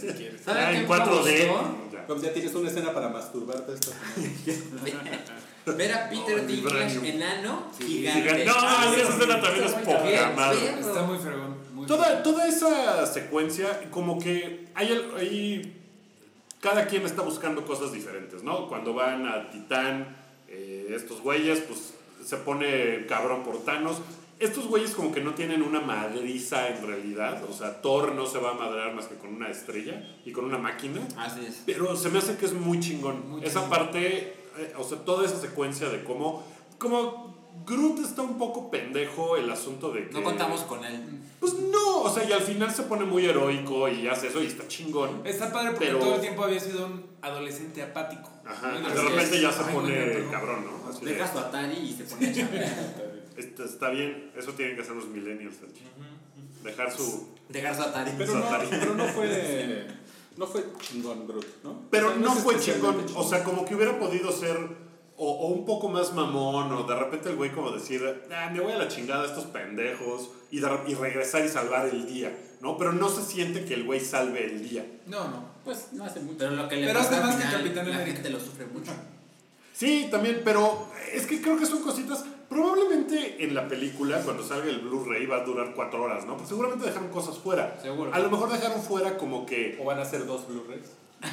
[0.00, 0.42] si quieres.
[0.42, 1.48] ¿Saben Ya qué en me 4D.
[1.48, 1.76] gustó?
[1.92, 2.06] ya.
[2.06, 3.92] Pues ya tienes una escena para masturbarte esta.
[5.66, 8.44] Ver a Peter Oh, Dinklage enano Sí, gigante.
[8.46, 10.80] No, esa escena también es poca madre.
[10.80, 11.56] Está muy fregón.
[11.86, 15.74] Toda, toda esa secuencia, como que hay, el- hay-
[16.60, 18.68] Cada quien está buscando cosas diferentes, ¿no?
[18.68, 20.16] Cuando van a Titán,
[20.48, 21.94] eh, estos güeyes, pues
[22.24, 23.98] se pone cabrón por Thanos.
[24.40, 27.42] Estos güeyes como que no tienen una madriza en realidad.
[27.48, 30.44] O sea, Thor no se va a madrear más que con una estrella y con
[30.44, 31.06] una máquina.
[31.16, 31.62] Así es.
[31.66, 33.28] Pero se me hace que es muy chingón.
[33.28, 33.70] Muy esa chingón.
[33.70, 36.44] parte, eh, o sea, toda esa secuencia de cómo...
[36.78, 40.14] Como Groot está un poco pendejo el asunto de que...
[40.14, 41.00] No contamos con él.
[41.40, 44.46] Pues no, o sea, y al final se pone muy heroico y hace eso y
[44.46, 45.22] está chingón.
[45.24, 48.28] Está padre porque Pero- todo el tiempo había sido un adolescente apático.
[48.44, 48.88] Ajá, ¿no?
[48.88, 50.90] de repente ya se pone cabrón, ¿no?
[50.90, 52.30] Así de, Deja su Atari y se pone.
[53.36, 55.82] "Está- está bien, eso tienen que hacer los millennials, Sanchi.
[56.64, 57.28] Dejar su...
[57.48, 58.10] Dejar su Atari.
[58.18, 58.66] Pero no, Atari.
[58.70, 59.86] pero no fue.
[60.38, 61.82] No fue chingón, Groot, ¿no?
[61.90, 64.56] Pero O sea, no fue chingón, o sea, como que hubiera podido ser
[65.18, 68.00] o, o un poco más mamón, o de repente el güey como decir,
[68.32, 71.86] ah, me voy a la chingada a estos pendejos, y, de- y regresar y salvar
[71.86, 72.78] el día, ¿no?
[72.78, 74.86] Pero no se siente que el güey salve el día.
[75.06, 75.44] No, no.
[75.64, 76.38] Pues no hace mucho.
[76.38, 78.14] Pero lo que le Pero pasa más al que final, Capitán la América.
[78.16, 78.92] gente lo sufre mucho.
[79.74, 82.24] Sí, también, pero es que creo que son cositas.
[82.48, 86.36] Probablemente en la película, cuando salga el Blu-ray, va a durar cuatro horas, ¿no?
[86.36, 87.78] Pues seguramente dejaron cosas fuera.
[87.80, 88.12] Seguro.
[88.12, 89.78] A lo mejor dejaron fuera como que.
[89.80, 90.92] O van a ser dos Blu-rays.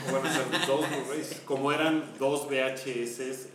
[0.09, 1.41] O van a ser dos Blu-rays.
[1.45, 3.47] Como eran dos VHS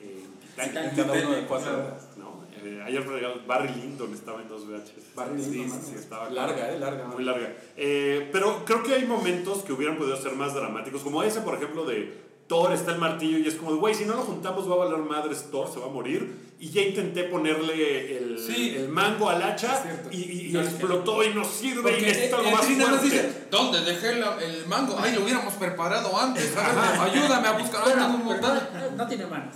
[0.69, 1.97] cada uno de cuatro.
[2.17, 5.15] No, eh, ayer regalo Barry Lyndon estaba en dos VHs.
[5.15, 7.07] Barry sí, Lyndon, sí, estaba Larga, eh, larga.
[7.07, 7.53] Muy larga.
[7.77, 11.55] Eh, pero creo que hay momentos que hubieran podido ser más dramáticos, como ese, por
[11.55, 14.75] ejemplo, de Thor está el martillo y es como, güey, si no lo juntamos va
[14.75, 16.51] a valer madres Thor, se va a morir.
[16.63, 18.75] Y ya intenté ponerle el, Sí.
[18.77, 22.37] el mango al hacha y, y- y No, explotó y no sirve y Porque necesito
[22.37, 23.05] algo más fuerte.
[23.05, 24.95] dice, ¿dónde dejé el mango?
[25.01, 26.55] Ay, lo hubiéramos preparado antes.
[27.01, 27.97] Ayúdame a buscar.
[27.97, 29.55] No, no tiene manos.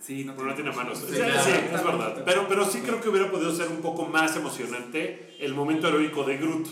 [0.00, 0.98] Sí, no Pero no tiene manos.
[0.98, 1.40] Sí, Sí, claro.
[1.44, 2.22] sí, es verdad.
[2.24, 6.24] Pero, pero sí creo que hubiera podido ser un poco más emocionante el momento heroico
[6.24, 6.66] de Groot.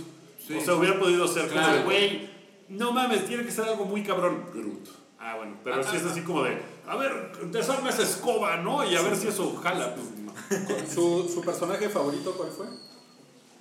[0.57, 1.85] O sea, hubiera podido ser como de, Claro.
[1.85, 2.31] güey,
[2.69, 4.47] no mames, tiene que ser algo muy cabrón.
[4.55, 4.89] Groot.
[5.21, 8.89] Ah, bueno, pero sí es así como de, a ver, desarma esa escoba, ¿no?
[8.89, 9.95] Y a ver si eso jala.
[10.95, 12.67] ¿Su, ¿Su personaje favorito cuál fue?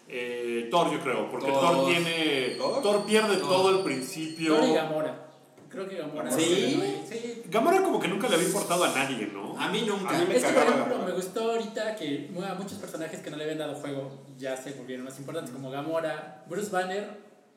[0.08, 1.60] Eh, Thor, yo creo, porque Thor.
[1.76, 2.56] Thor, tiene.
[2.58, 2.82] ¿Thor?
[2.82, 4.56] Thor, pierde todo el principio.
[4.56, 5.27] Thor y Gamora.
[5.70, 6.32] Creo que Gamora.
[6.32, 7.04] ¿Sí?
[7.10, 7.44] Sí.
[7.50, 9.60] Gamora como que nunca le había importado a nadie, ¿no?
[9.60, 10.16] A mí nunca.
[10.16, 13.30] A mí me Es que, por ejemplo, me gustó ahorita que a muchos personajes que
[13.30, 17.10] no le habían dado juego ya se volvieron más importantes, como Gamora, Bruce Banner,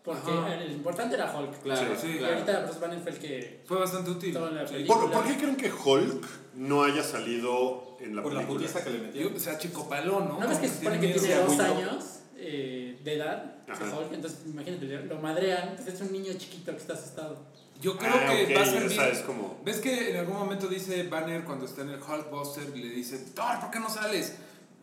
[0.03, 0.55] porque Ajá.
[0.55, 1.63] el importante era Hulk.
[1.63, 4.35] Claro, Sí, sí, Y ahorita Bruce Banner fue el que Fue bastante útil.
[4.35, 4.65] la.
[4.87, 8.61] ¿Por, por qué creen que Hulk no haya salido en la Por la película?
[8.67, 9.31] putiza que le metió.
[9.35, 10.41] o sea, chico palón, ¿no?
[10.41, 12.05] ¿No ves que se supone que tiene dos años
[12.37, 13.57] eh, de edad?
[13.69, 17.37] Hulk, entonces imagínate, lo madrean, pues es un niño chiquito que está asustado.
[17.81, 19.17] Yo creo Ah, que va a ser esa bien.
[19.17, 19.59] es como...
[19.65, 23.19] ¿Ves que en algún momento dice Banner cuando está en el Hulkbuster y le dice,
[23.35, 24.35] Thor, ¿por qué no sales?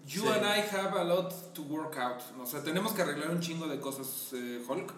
[0.08, 0.28] You Sí.
[0.30, 2.22] and I have a lot to work out.
[2.42, 4.94] O sea, tenemos que arreglar un chingo de cosas, eh, Hulk.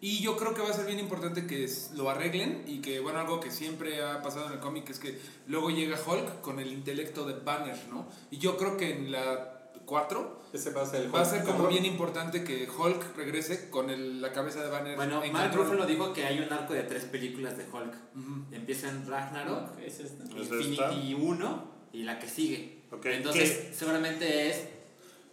[0.00, 3.20] Y yo creo que va a ser bien importante que lo arreglen y que, bueno,
[3.20, 6.72] algo que siempre ha pasado en el cómic es que luego llega Hulk con el
[6.72, 8.06] intelecto de Banner, ¿no?
[8.30, 11.44] Y yo creo que en la 4 Ese va a ser el va a ser
[11.44, 14.96] como bien importante que Hulk regrese con el- la cabeza de Banner.
[14.96, 15.64] Bueno, en Mark control.
[15.66, 17.94] Ruffalo dijo que hay un arco de tres películas de Hulk.
[18.16, 18.44] Ujú.
[18.54, 20.24] Empieza en Ragnarok, Es esto.
[20.36, 22.82] ¿Es Infinity 1 y la que sigue.
[22.90, 24.68] Ok, Entonces, seguramente es.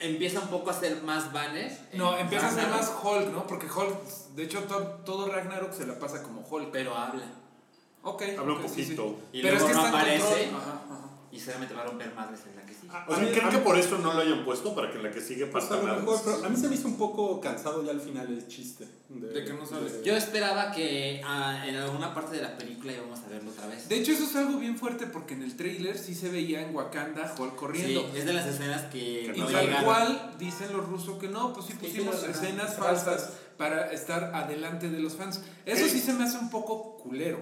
[0.01, 1.69] Empieza un poco a ser más Banner.
[1.93, 3.45] No, empieza a ser Ragnarok, más Hulk, ¿no?
[3.47, 6.69] Porque Hulk, de hecho, to- todo Ragnarok se la pasa como Hulk.
[6.71, 7.25] Pero habla.
[8.03, 8.23] Ok.
[8.37, 8.95] Habla un ok, sí, sí.
[8.95, 9.19] poquito.
[9.33, 10.21] Y Pero es luego que no aparece.
[10.49, 10.61] control.
[10.61, 10.81] Ajá.
[11.31, 12.89] Y seguramente va a romper madres en la que sigue.
[12.91, 14.73] O A sea, mí- ¿creen a que por eso no lo hayan puesto?
[14.73, 16.03] Para que la que sigue Pues a parta lo madres?
[16.05, 18.87] mejor, pero a mí se me hizo un poco cansado ya al final el chiste.
[19.09, 19.91] De que no sale.
[19.91, 23.67] de- Yo esperaba que ah, en alguna parte de la película íbamos a verlo otra
[23.67, 23.87] vez.
[23.87, 26.73] De hecho, eso es algo bien fuerte porque en el trailer sí se veía en
[26.75, 28.09] Wakanda Hulk corriendo.
[28.11, 29.85] Sí, es de las escenas que, Que Y no tal llegaron.
[29.85, 33.03] cual dicen los rusos que no, pues sí pusimos sí, escenas Falsas.
[33.05, 35.41] falsas para estar adelante de los fans.
[35.65, 37.39] Eso sí se me hace un poco culero.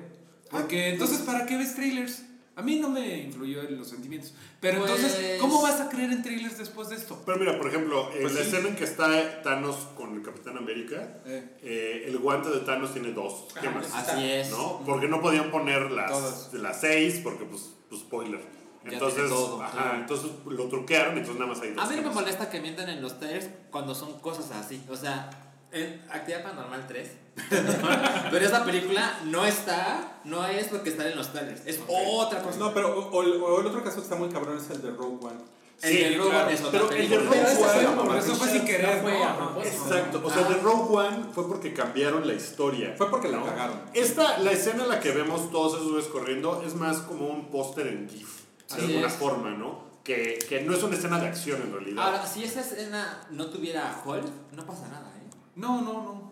[0.50, 2.24] Porque entonces, ¿para qué ves trailers?
[2.58, 4.34] A mí no me influyó en los sentimientos.
[4.60, 7.22] Pero Pues- entonces, ¿cómo vas a creer en trailers después de esto?
[7.24, 8.48] Pero mira, por ejemplo, en Pues la sí.
[8.48, 12.94] escena en que está Thanos con el Capitán América, Eh, eh, el guante de Thanos
[12.94, 13.86] tiene dos Ajá, gemas.
[13.86, 14.50] pues, Así es.
[14.50, 14.82] ¿No?
[14.84, 16.52] Porque no podían poner las, Todas.
[16.52, 18.42] de las seis, porque pues, pues spoiler.
[18.86, 19.98] Entonces, todo, ajá, claro.
[20.00, 22.60] entonces lo truquearon y entonces nada más hay dos A mí no me molesta que
[22.62, 24.82] mientan en los trailers cuando son cosas así.
[24.90, 25.30] O sea,
[25.72, 27.12] en Actividad Paranormal 3.
[28.32, 31.62] pero esa película no está, no es lo que está en los trailers.
[31.66, 32.58] Es otra cosa.
[32.58, 34.92] No, pero o, o- o el otro caso que está muy cabrón es el de
[34.92, 35.40] Rogue One.
[35.84, 36.46] el de Rogue claro.
[36.48, 37.40] One es otra Pero el de película.
[37.44, 39.38] Rogue Pero One- Pero eso fue sin querer, No fue ¿no?
[39.38, 39.84] propósito.
[39.86, 40.50] Exacto, o sea, Ah.
[40.50, 42.96] de Rogue One fue porque cambiaron la historia.
[42.98, 43.46] Fue porque la ¿no?
[43.46, 43.82] cagaron.
[43.94, 47.50] Esta, la escena en la que vemos todos esos güeyes corriendo es más como un
[47.52, 49.14] póster en GIF, de Así alguna es.
[49.14, 49.86] forma, ¿no?
[50.04, 52.04] Que, que no es una escena de acción en realidad.
[52.06, 55.30] Ahora, si esa escena no tuviera a Hulk, no pasa nada, ¿eh?
[55.56, 56.27] No, no, no.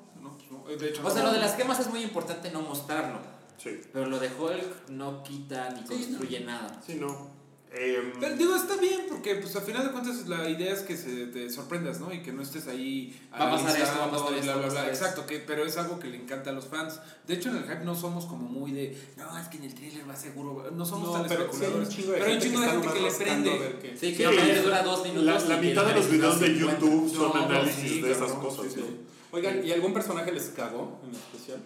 [0.66, 0.78] No, no.
[0.78, 1.28] De hecho, O sea, no.
[1.30, 3.20] lo de las gemas es muy importante no mostrarlo.
[3.62, 6.82] sí, Pero lo de Hulk no quita ni construye nada.
[6.86, 7.34] sí, no.
[7.78, 10.96] Em, Pero digo, está bien, porque pues al final de cuentas la idea es que
[10.96, 12.14] se te sorprendas, ¿no?
[12.14, 14.56] Y que no estés ahí Va a pasar esto, va a analizando pasar esto, bla,
[14.56, 14.88] bla, bla.
[14.90, 17.02] Exacto, que, pero es algo que le encanta a los fans.
[17.28, 19.76] De hecho, en el hype no somos como muy de, no, es que en el
[19.76, 21.98] trailer va seguro, no somos No, tan pero sí especuladores.
[21.98, 23.80] de pero hay un chingo de gente que le prende.
[24.00, 25.26] Sí, que Sí, dura dos minutos.
[25.26, 26.80] la, la mitad de los videos de dura 50.
[26.86, 28.72] YouTube son No, análisis sí, de esas cosas.
[28.72, 29.15] sí, ¿no?
[29.42, 29.46] Sí.
[29.48, 31.60] Oigan, ¿y algún personaje les cagó en especial?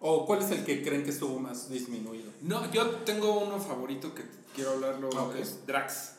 [0.00, 2.30] ¿O cuál es el que creen que estuvo más disminuido?
[2.42, 4.22] No, yo tengo uno favorito que
[4.54, 5.36] quiero hablarlo, Ah, ok.
[5.36, 6.12] es Drax.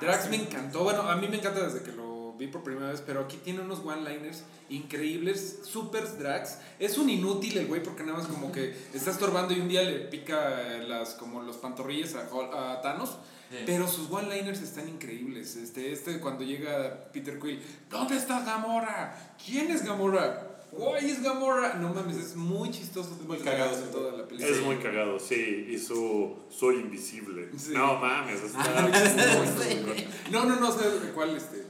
[0.00, 3.02] Drax me encantó, bueno, a mí me encanta desde que lo vi por primera vez,
[3.04, 6.58] pero aquí tiene unos one-liners increíbles, super Drax.
[6.78, 9.82] Es un inútil el güey porque nada más como que está estorbando y un día
[9.82, 13.16] le pica las como los pantorrillas a, a Thanos.
[13.52, 13.58] Sí.
[13.66, 15.56] Pero sus one-liners están increíbles.
[15.56, 17.60] Este, este cuando llega Peter Quill,
[17.90, 19.36] ¿dónde está Gamora?
[19.44, 20.48] ¿Quién es Gamora?
[20.72, 21.74] Why is Gamora?
[21.74, 23.10] No mames, es muy chistoso.
[23.26, 24.56] Muy cagado en toda la película.
[24.56, 27.50] Es muy cagado, sí, y su soy invisible.
[27.58, 27.72] Sí.
[27.74, 28.88] No mames, está.
[30.30, 31.66] No, no, no, ¿sabes cuál este?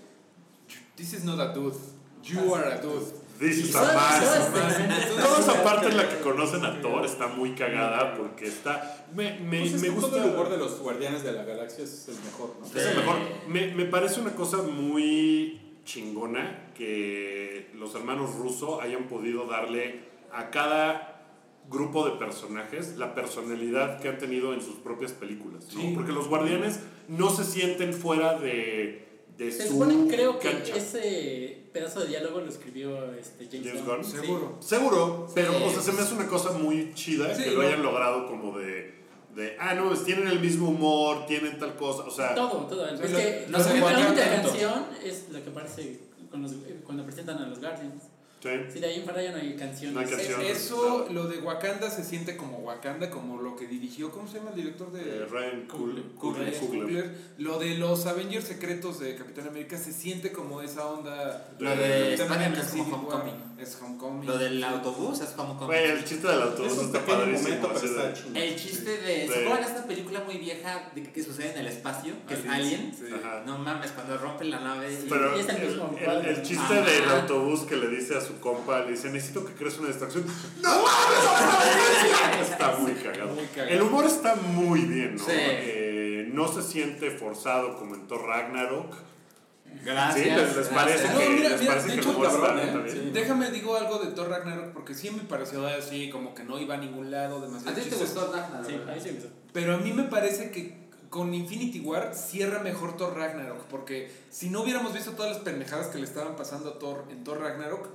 [0.94, 1.76] This is not a dude.
[2.22, 3.21] You are a dude.
[3.42, 4.22] Y está mal.
[5.20, 9.06] Toda esa parte en la que conocen a Thor está muy cagada porque está.
[9.14, 10.10] Me, me, Pues es me gusta.
[10.10, 12.66] todo el humor de los guardianes de la galaxia es el mejor, ¿no?
[12.66, 13.16] Es el mejor.
[13.48, 20.00] Me, me parece una cosa muy chingona que los hermanos Russo hayan podido darle
[20.32, 21.08] a cada
[21.70, 25.64] grupo de personajes la personalidad que han tenido en sus propias películas.
[25.74, 25.80] ¿no?
[25.80, 25.92] Sí.
[25.94, 30.76] Porque los guardianes no se sienten fuera de, de Se su supone, creo que cancha.
[30.76, 33.96] ese pedazo de diálogo lo escribió este James, James Gunn.
[33.96, 34.04] Gunn.
[34.04, 34.16] Sí.
[34.18, 34.56] Seguro.
[34.60, 35.62] Seguro, pero Sí.
[35.66, 37.68] o sea, se me hace una cosa muy chida Sí, que lo no.
[37.68, 38.94] hayan logrado como de,
[39.34, 42.86] de, ah, no, pues tienen el mismo humor, tienen tal cosa, o sea, Todo, todo.
[42.86, 46.00] Es que no la canción es la que aparece
[46.32, 46.52] los-
[46.84, 48.04] cuando presentan a los Guardians.
[48.42, 48.48] Sí.
[48.72, 49.94] Sí, de ahí en fuera ya no hay canciones.
[49.94, 50.50] No hay canciones.
[50.50, 54.38] Es- Eso, lo de Wakanda se siente como Wakanda, como lo que dirigió, ¿cómo se
[54.38, 56.04] llama el director de Eh, Ryan Coogler.
[56.18, 56.82] Coogler, Coogler.
[56.82, 57.14] Coogler.
[57.38, 61.48] Lo de los Avengers secretos de Capitán América se siente como esa onda.
[61.58, 62.96] Lo de Spider-Man es como.
[62.96, 63.52] Homecoming.
[63.58, 64.26] Es Homecoming.
[64.28, 65.54] Lo del autobús es como.
[65.54, 67.68] Güey, el chiste del autobús Es está padrísimo.
[68.34, 69.26] El chiste de.
[69.28, 69.32] Sí.
[69.32, 72.14] ¿Se acuerdan de esta película muy vieja de que, que sucede en el espacio?
[72.26, 72.92] Que es Alien.
[73.46, 74.92] No mames, cuando rompen la nave.
[74.92, 76.28] y- Pero Y es el el, mismo el- cuadro.
[76.30, 76.80] el chiste Ajá.
[76.82, 80.24] del autobús que le dice a su compa, le dice, necesito que crees una distracción.
[80.62, 82.40] ¡No mames!
[82.50, 83.34] Está muy cagado.
[83.34, 83.70] Muy cagado.
[83.70, 85.24] El humor está muy bien, ¿no?
[85.24, 85.30] Sí.
[85.34, 88.94] Eh, no se siente forzado como en Thor Ragnarok.
[89.84, 90.24] Gracias.
[90.24, 91.18] Sí, les- les parece gracias.
[91.18, 92.62] que, No, mira, les mira, parece de que el hecho, cabrón, ¿eh?
[92.66, 92.96] está bien.
[93.04, 93.10] Sí.
[93.12, 96.74] Déjame digo algo de Thor Ragnarok porque sí me pareció así como que no iba
[96.74, 98.66] a ningún lado, ¿A demasiado ti te gustó Ragnarok?
[98.66, 99.28] Sí, a mí sí me gustó.
[99.52, 103.64] Pero a mí me parece que con Infinity War cierra mejor Thor Ragnarok.
[103.64, 107.24] Porque si no hubiéramos visto todas las pendejadas que le estaban pasando a Thor en
[107.24, 107.88] Thor Ragnarok,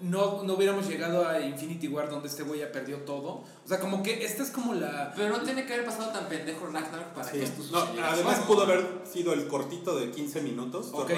[0.00, 3.28] no, no hubiéramos llegado a Infinity War donde este güey ya perdió todo.
[3.64, 5.12] O sea, como que esta es como la.
[5.16, 7.38] Pero no tiene que haber pasado tan pendejo Ragnarok para Sí.
[7.38, 10.90] que esto No, además pudo haber sido el cortito de 15 minutos.
[10.92, 11.10] Ok,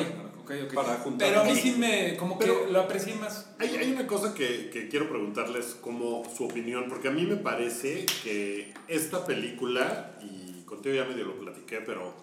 [0.42, 0.74] ok, ok.
[0.74, 1.28] Para juntar.
[1.28, 2.16] Pero a mí sí me.
[2.16, 3.50] Como Pero- que lo aprecié más.
[3.58, 7.36] Hay, hay una cosa que, que quiero preguntarles como su opinión, porque a mí me
[7.36, 12.14] parece que esta película, y contigo ya medio lo platiqué, pero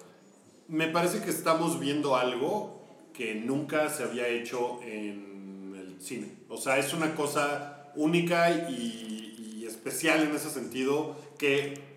[0.68, 2.82] me parece que estamos viendo algo
[3.14, 6.43] que nunca se había hecho en el cine.
[6.54, 11.94] O sea, es una cosa única y, y especial en ese sentido que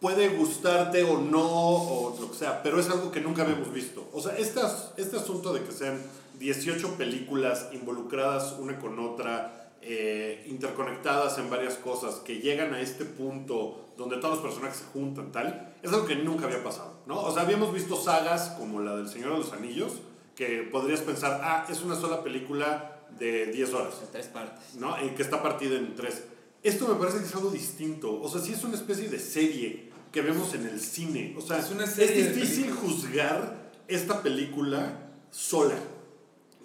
[0.00, 4.08] puede gustarte o no, o lo que sea, pero es algo que nunca habíamos visto.
[4.12, 4.60] O sea, este,
[4.96, 6.00] este asunto de que sean
[6.38, 13.04] 18 películas involucradas una con otra, eh, interconectadas en varias cosas, que llegan a este
[13.04, 17.20] punto donde todos los personajes se juntan, tal, es algo que nunca había pasado, ¿no?
[17.20, 19.94] O sea, habíamos visto sagas como la del Señor de los Anillos,
[20.36, 24.00] que podrías pensar, ah, es una sola película de 10 horas.
[24.00, 24.74] De tres partes.
[24.76, 24.94] ¿no?
[25.04, 26.22] Y que está partida en tres.
[26.62, 28.20] Esto me parece que es algo distinto.
[28.20, 31.34] O sea, sí es una especie de serie que vemos en el cine.
[31.36, 35.76] O sea, Es una serie de difícil juzgar esta película sola.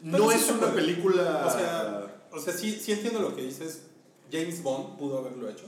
[0.04, 0.74] Pero No sí es una puede.
[0.74, 1.46] película...
[1.46, 3.84] O sea, o sea sí, sí entiendo lo que dices.
[4.32, 5.66] James Bond pudo haberlo hecho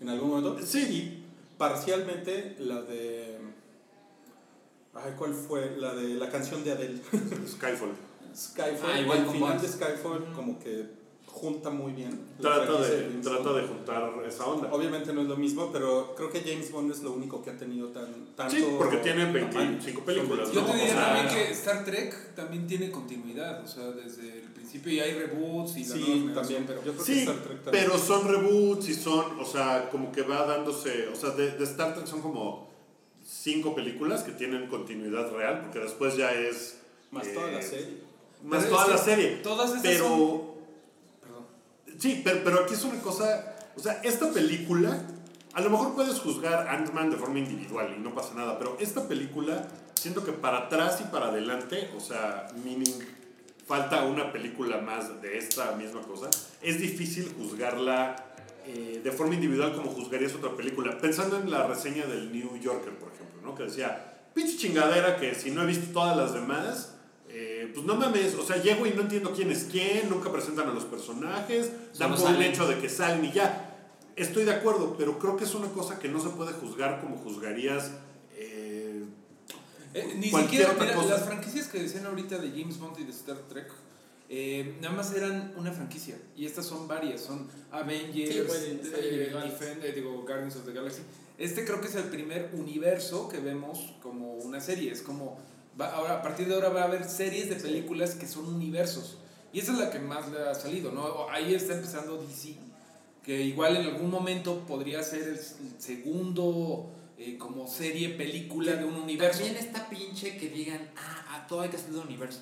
[0.00, 0.58] en algún momento.
[0.66, 1.24] sí,
[1.56, 3.36] Parcialmente la de.
[4.94, 5.76] Ay, ¿cuál fue?
[5.76, 7.00] La de la canción de Adele.
[7.48, 7.90] Skyfall.
[8.34, 8.90] Skyfall.
[8.92, 9.60] Ah, igual el final Bond.
[9.62, 12.18] de Skyfall, como que junta muy bien.
[12.40, 14.68] Trata de, trata de juntar esa onda.
[14.72, 17.56] Obviamente no es lo mismo, pero creo que James Bond es lo único que ha
[17.56, 18.56] tenido tan, tanto.
[18.56, 19.48] Sí, porque tiene tamaño.
[19.52, 20.66] 25 películas, Yo ¿no?
[20.66, 24.48] te O diría sea, también que Star Trek también tiene continuidad, o sea, desde el
[24.52, 26.64] principio y hay reboots y la nueva Sí, también.
[26.66, 27.84] pero Yo creo que Sí, Star Trek también.
[27.86, 31.64] pero son reboots y son, o sea, como que va dándose, o sea, de, de
[31.64, 32.68] Star Trek son como
[33.24, 36.78] cinco películas que tienen continuidad real, porque después ya es...
[37.12, 38.07] Más eh, toda la serie.
[38.44, 39.28] Más Pero toda es la serie.
[39.42, 40.04] todas esas Pero...
[40.08, 40.42] son-
[41.20, 41.46] Perdón.
[41.98, 45.02] Sí, pero, pero aquí es una cosa, o sea, esta película,
[45.54, 49.08] a lo mejor puedes juzgar Ant-Man de forma individual y no pasa nada, pero esta
[49.08, 52.98] película, siento que para atrás y para adelante, o sea, meaning,
[53.66, 56.30] falta una película más de esta misma cosa,
[56.62, 58.24] es difícil juzgarla
[58.66, 60.96] eh, de forma individual como juzgarías otra película.
[60.98, 63.54] Pensando en la reseña del New Yorker, por ejemplo, ¿no?
[63.54, 66.94] Que decía, pinche chingadera que si no he visto todas las demás,
[67.30, 70.68] eh, pues no mames, o sea, llego y no entiendo quién es quién, nunca presentan
[70.68, 72.42] a los personajes, dan por un salen.
[72.50, 73.64] hecho de que salen y ya.
[74.16, 77.16] Estoy de acuerdo, pero creo que es una cosa que no se puede juzgar como
[77.18, 77.90] juzgarías.
[78.36, 79.02] eh,
[79.94, 81.08] Eh, ni Cualquier siquiera, otra mira, cosa.
[81.14, 83.68] las franquicias que decían ahorita de James Bond y de Star Trek,
[84.28, 86.16] eh, nada más eran una franquicia.
[86.36, 89.32] Y estas son varias, son Avengers, Sí, eh.
[89.32, 91.00] Defend- eh, digo, Guardians of the Galaxy.
[91.38, 94.92] Este creo que es el primer universo que vemos como una serie.
[94.92, 95.38] Es como,
[95.80, 99.18] va- ahora, a partir de ahora va a haber series de películas que son universos.
[99.52, 101.28] Y esa es la que más le ha salido, ¿no?
[101.30, 102.54] Ahí está empezando DC,
[103.24, 105.40] que igual en algún momento podría ser el, el
[105.78, 109.40] segundo eh, como serie, película de un universo.
[109.42, 112.40] También está pinche que digan, ah, a todo hay que hacer de un universo.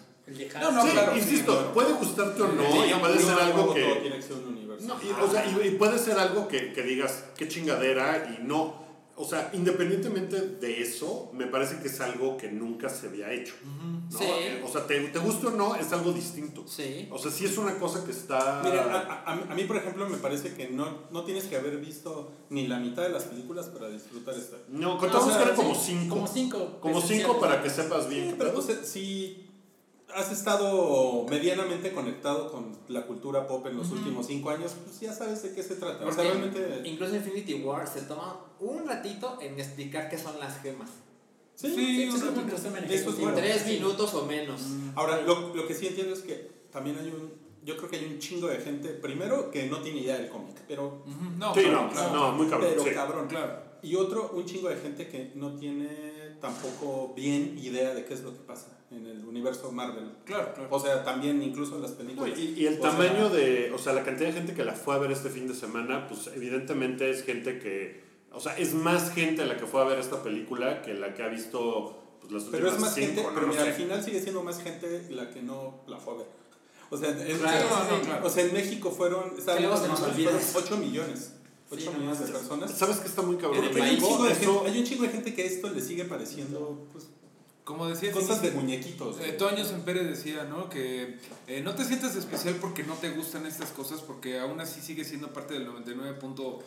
[0.61, 1.73] No, no, Sí, claro, insisto, sí, claro.
[1.73, 3.85] puede gustarte o no, Sí, y puede ser algo todo que...
[4.03, 4.87] tiene que ser un universo.
[4.89, 8.43] No, y, o sea, y, y puede ser algo que, que digas, qué chingadera, y
[8.45, 8.86] no.
[9.19, 13.55] O sea, independientemente de eso, me parece que es algo que nunca se había hecho.
[13.65, 14.19] ¿no?
[14.19, 14.25] Sí.
[14.25, 16.65] Eh, O sea, te, te guste o no, es algo distinto.
[16.67, 17.09] Sí.
[17.11, 18.61] O sea, sí es una cosa que está...
[18.63, 21.79] Miren, a, a- a mí, por ejemplo, me parece que no, no tienes que haber
[21.79, 24.59] visto ni la mitad de las películas para disfrutar esta.
[24.69, 26.15] No, contamos O sea, que eran sí, como cinco.
[26.15, 26.79] Como cinco.
[26.81, 28.29] Como cinco para que sepas bien.
[28.31, 29.46] Sí, pero o sea, si
[30.15, 35.13] has estado medianamente conectado con la cultura pop en los últimos cinco años, pues ya
[35.13, 36.05] sabes de qué se trata.
[36.07, 36.89] O sea, Porque realmente...
[36.89, 40.91] Incluso Infinity War se toma un ratito en explicar qué son las gemas.
[41.55, 43.21] Sí, Sí, es ejecutivo.
[43.21, 43.37] bueno.
[43.39, 43.73] Tres Sí.
[43.75, 44.61] minutos o menos.
[44.95, 47.33] Ahora, lo, lo que sí entiendo es que también hay un...
[47.65, 50.57] Yo creo que hay un chingo de gente, primero, que no tiene idea del cómic,
[50.69, 51.03] pero...
[51.37, 52.13] No, Sí, claro, no, claro.
[52.15, 52.71] no, muy cabrón.
[52.71, 52.91] pero sí.
[52.91, 53.27] cabrón.
[53.27, 53.59] Claro.
[53.83, 58.21] Y otro, un chingo de gente que no tiene tampoco bien idea de qué es
[58.23, 60.11] lo que pasa en el universo Marvel.
[60.25, 60.69] Claro, claro.
[60.71, 62.39] O sea, también incluso en las No, películas.
[62.39, 64.75] Y, y el O sea, tamaño de, o sea, la cantidad de gente que la
[64.75, 68.75] fue a ver este fin de semana, pues evidentemente es gente que, o sea, es
[68.75, 72.33] más gente la que fue a ver esta película que la que ha visto pues,
[72.33, 73.35] las últimas Pero es más cinco, gente, ¿no?
[73.35, 76.27] pero mira, al final sigue siendo más gente la que no la fue a ver.
[76.89, 78.27] O sea, en, Claro, no, claro.
[78.27, 79.77] o sea, en México fueron, olvida.
[79.77, 81.33] fueron 8 millones.
[81.69, 82.71] 8 Sí, no millones de personas.
[82.71, 83.65] ¿Sabes que está muy cabrón?
[83.65, 84.07] En en Hay un, México?
[84.09, 87.09] chingo de Eso- gente, hay un chingo de gente que esto le sigue pareciendo pues,
[87.67, 89.19] Como decía cosas de muñequitos.
[89.19, 90.69] Eh, Toño Sempere decía, ¿no?
[90.69, 94.81] Que eh, no te sientas especial porque no te gustan estas cosas, porque aún así
[94.81, 96.63] sigue siendo parte del 99.2%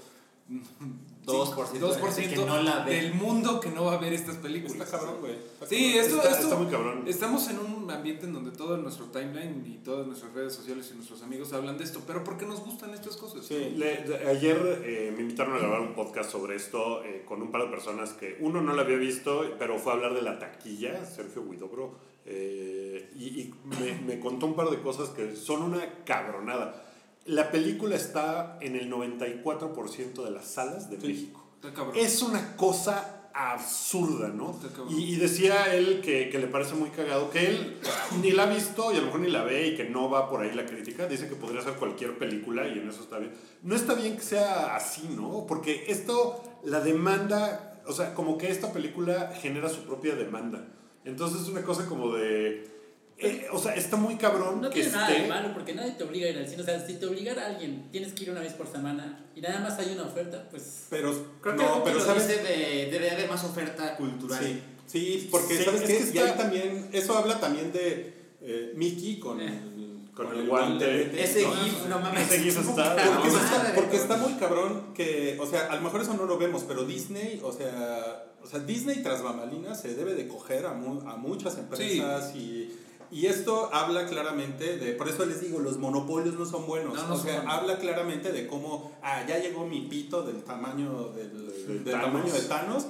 [1.26, 2.96] 2% de gente que no la ve.
[2.96, 4.78] del mundo que no va a ver estas películas.
[4.88, 5.36] Está cabrón, güey.
[5.68, 7.04] Sí, esto, Está- esto- está muy cabrón.
[7.06, 10.96] Estamos en un ambiente en donde todo nuestro timeline y todas nuestras redes sociales y
[10.96, 13.46] nuestros amigos hablan de esto, pero porque nos gustan estas cosas.
[13.46, 13.74] Sí.
[13.78, 17.52] Le- de- ayer eh, me invitaron a grabar un podcast sobre esto eh, con un
[17.52, 20.40] par de personas que uno no lo había visto, pero fue a hablar de la
[20.40, 21.94] taquilla, Sergio Guidobro,
[22.26, 26.86] eh, y, y me, me contó un par de cosas que son una cabronada.
[27.30, 31.08] La película está en el 94% de las salas de Sí.
[31.08, 31.46] México.
[31.56, 31.96] Está cabrón.
[31.98, 34.60] Es una cosa absurda, ¿no?
[34.90, 37.78] Y, y decía él que, que le parece muy cagado, que él
[38.22, 40.28] ni la ha visto y a lo mejor ni la ve y que no va
[40.30, 41.08] por ahí la crítica.
[41.08, 43.32] Dice que podría ser cualquier película y en eso está bien.
[43.62, 45.46] No está bien que sea así, ¿no?
[45.48, 50.66] Porque esto, la demanda, o sea, como que esta película genera su propia demanda.
[51.06, 52.79] Entonces es una cosa como de...
[53.22, 55.28] eh, o sea, está muy cabrón No que tiene nada de esté...
[55.28, 56.62] malo porque nadie te obliga a ir al cine.
[56.62, 59.42] O sea, si te obligara a alguien, tienes que ir una vez por semana y
[59.42, 60.86] nada más hay una oferta, pues.
[60.90, 64.40] Pero, Creo que no, pero sabes, de, debe haber más oferta cultural.
[64.42, 68.14] Sí, sí, porque Sí, sabes es que y está- ahí también, eso habla también de
[68.42, 69.48] eh, Mickey con, Eh.
[69.48, 70.86] el, Con el guante.
[70.86, 71.52] guantelete, Ese ¿no?
[71.52, 72.24] GIF, no mames.
[72.32, 75.82] Ese GIF está- Porque, No, está, porque está muy cabrón que, o sea, a lo
[75.82, 79.94] mejor eso no lo vemos, pero Disney, o sea, o sea Disney tras bambalinas se
[79.94, 82.74] debe de coger a, mu- a muchas empresas y,
[83.12, 87.08] y esto habla claramente de, por eso les digo, los monopolios no son buenos, No,
[87.08, 87.54] no o son sea, buenos.
[87.56, 92.06] habla claramente de cómo, ah, ya llegó mi pito del tamaño del, De del Thanos.
[92.06, 92.86] tamaño de Thanos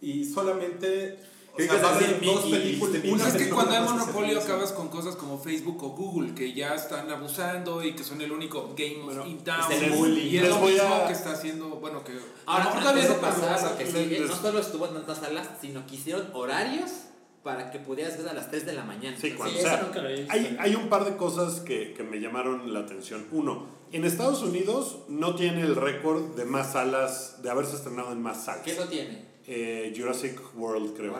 [0.00, 1.18] y solamente...
[1.52, 2.60] O ¿Qué sea, va a quieres haber decir, dos Mickey?
[2.60, 2.92] películas.
[2.94, 6.52] Dijiste una es que cuando hay monopolio acabas con cosas como Facebook o Google que
[6.52, 9.70] ya están abusando y que son el único game Bueno, in town.
[9.70, 12.10] es el y es lo mismo a- que está haciendo, bueno, que
[12.44, 14.94] Ahora, a lo mejor antes de no pasa, que sigue, les- no solo estuvo en
[14.94, 16.90] tantas salas, sino que hicieron horarios
[17.44, 19.16] para que pudieras ver a las 3 de la mañana.
[19.20, 19.92] Sí, cuando Sí, sea.
[20.30, 23.26] Hay, hay un par de cosas que, que me llamaron la atención.
[23.30, 28.22] Uno, en Estados Unidos no tiene el récord de más salas, de haberse estrenado en
[28.22, 28.62] más salas.
[28.64, 29.34] ¿Qué no tiene?
[29.46, 31.14] Eh, Jurassic World, creo.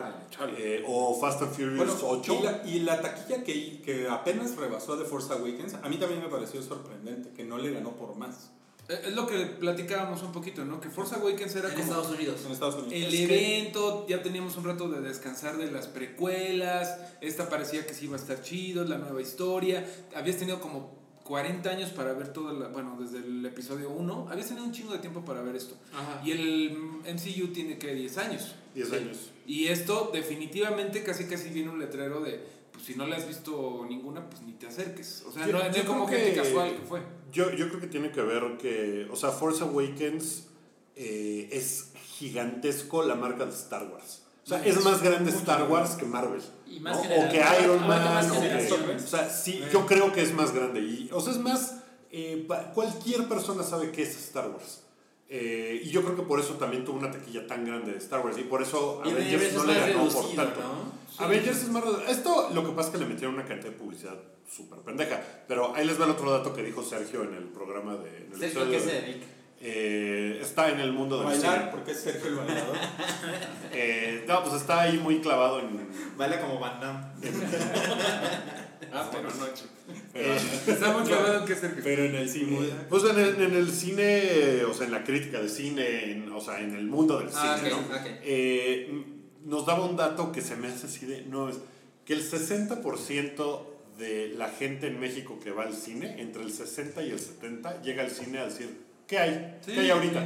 [0.57, 2.33] Eh, o Fast and Furious Bueno, 8.
[2.39, 6.21] y la, y la taquilla que, que apenas rebasó de Force Awakens, a mí también
[6.21, 8.49] me pareció sorprendente, que no le ganó por más
[8.87, 10.79] Es lo que platicábamos un poquito, ¿no?
[10.79, 12.41] Que Force Awakens era En como Estados Unidos.
[12.45, 12.93] en Estados Unidos.
[12.93, 17.85] el Es que- evento, ya teníamos un rato de descansar de las precuelas, esta parecía
[17.87, 20.93] que sí iba a estar chido, la nueva historia, habías tenido como
[21.23, 24.93] 40 años para ver toda la, bueno, desde el episodio 1, habías tenido un chingo
[24.93, 25.75] de tiempo para ver esto.
[25.91, 26.21] Ajá.
[26.23, 28.53] Y el MCU tiene que 10 años.
[28.75, 28.95] 10 Sí.
[28.95, 29.17] años.
[29.47, 32.39] Y esto definitivamente casi casi viene un letrero de,
[32.75, 35.23] pues si no le has visto ninguna, pues ni te acerques.
[35.27, 37.01] O sea, Yo- no, yo no creo como que- gente casual que fue.
[37.31, 40.47] Yo, yo creo que tiene que ver que, o sea, Force Awakens
[40.95, 44.21] eh, es gigantesco la marca de Star Wars.
[44.43, 46.41] O sea, es más grande Star Wars que Marvel.
[46.67, 47.03] Y más ¿no?
[47.03, 48.31] general- O que Iron Man.
[48.31, 50.81] o que- o sea, sí, yo creo que es más grande.
[50.81, 51.77] Y, o sea, es más,
[52.11, 54.83] eh, cualquier persona sabe qué es Star Wars.
[55.27, 58.23] Eh, y yo creo que por eso también tuvo una taquilla tan grande de Star
[58.23, 58.37] Wars.
[58.37, 60.59] Y por eso Y Avengers no le ganó por reducido, tanto.
[60.61, 61.25] ¿no?
[61.25, 62.07] Avengers es más reducido.
[62.09, 64.15] Esto lo que pasa es que le metieron una cantidad de publicidad
[64.49, 65.21] súper pendeja.
[65.47, 68.17] Pero ahí les va el otro dato que dijo Sergio en el programa de.
[68.27, 69.25] en el Sergio, ¿qué se de- dedica?
[69.61, 71.71] Eh, está en el mundo del Bailar, cine.
[71.71, 72.75] porque es Sergio el bailador.
[73.77, 75.87] Eh, no, pues está ahí muy clavado en.
[76.17, 77.05] Baila como Van Damme.
[78.93, 79.65] Ah, pero anoche.
[80.13, 81.81] eh, Está muy clavado que Sergio.
[81.83, 82.57] Pero en el cine.
[82.89, 86.41] pues en el, en el cine, o sea, en la crítica de cine, en- o
[86.41, 87.95] sea, en el mundo del Ah, cine, ok, ¿no?
[87.95, 88.01] ok.
[88.23, 89.03] Eh,
[89.45, 91.21] nos daba un dato que se me hace así de.
[91.23, 91.57] No, es
[92.05, 93.67] que el 60%
[93.97, 97.81] de la gente en México que va al cine, entre el 60 y el 70,
[97.81, 98.69] llega al cine a decir:
[99.07, 99.57] ¿Qué hay?
[99.65, 100.25] Sí, ¿Qué hay ahorita?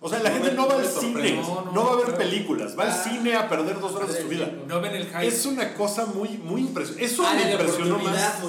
[0.00, 2.16] O sea, la No gente no va al cine, No, no, no, va a ver
[2.16, 3.02] películas, va al Ah.
[3.04, 4.48] cine a perder dos horas de su vida.
[4.66, 5.26] No ven el hype.
[5.26, 7.04] Es una cosa muy, muy impresionante.
[7.04, 8.42] Eso Área me impresionó oportunidad, más.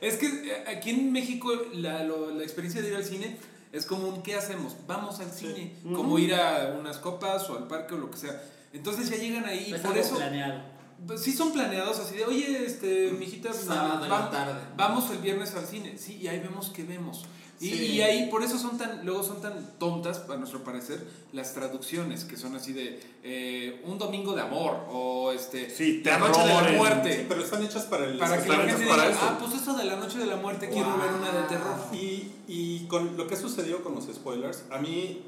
[0.00, 3.36] Es que eh, aquí en México la, lo- la experiencia de ir al cine
[3.72, 4.74] es como un ¿qué hacemos?
[4.86, 5.74] Vamos al cine.
[5.94, 8.42] Como ir a unas copas o al parque o lo que sea.
[8.72, 9.72] Entonces ya llegan ahí.
[9.72, 10.60] Es por eso planeado.
[11.06, 14.60] pues, sí son planeados así de, oye, este, mijita, Sábado tarde.
[14.76, 15.96] vamos el viernes al cine.
[15.98, 17.24] Sí, y ahí vemos qué vemos.
[17.60, 17.84] Y, Sí.
[17.92, 21.02] y ahí, por eso son tan, luego son tan tontas, a nuestro parecer,
[21.32, 26.18] las traducciones, que son así de eh, un domingo de amor, o este, Sí, la
[26.18, 27.16] noche de la muerte.
[27.20, 29.18] Sí, pero están hechas para el Para que la gente diga, eso.
[29.22, 31.76] ah, pues eso de la noche de la muerte, quiero ver una de terror.
[31.94, 35.22] Y, y con lo que sucedió con los spoilers, a mí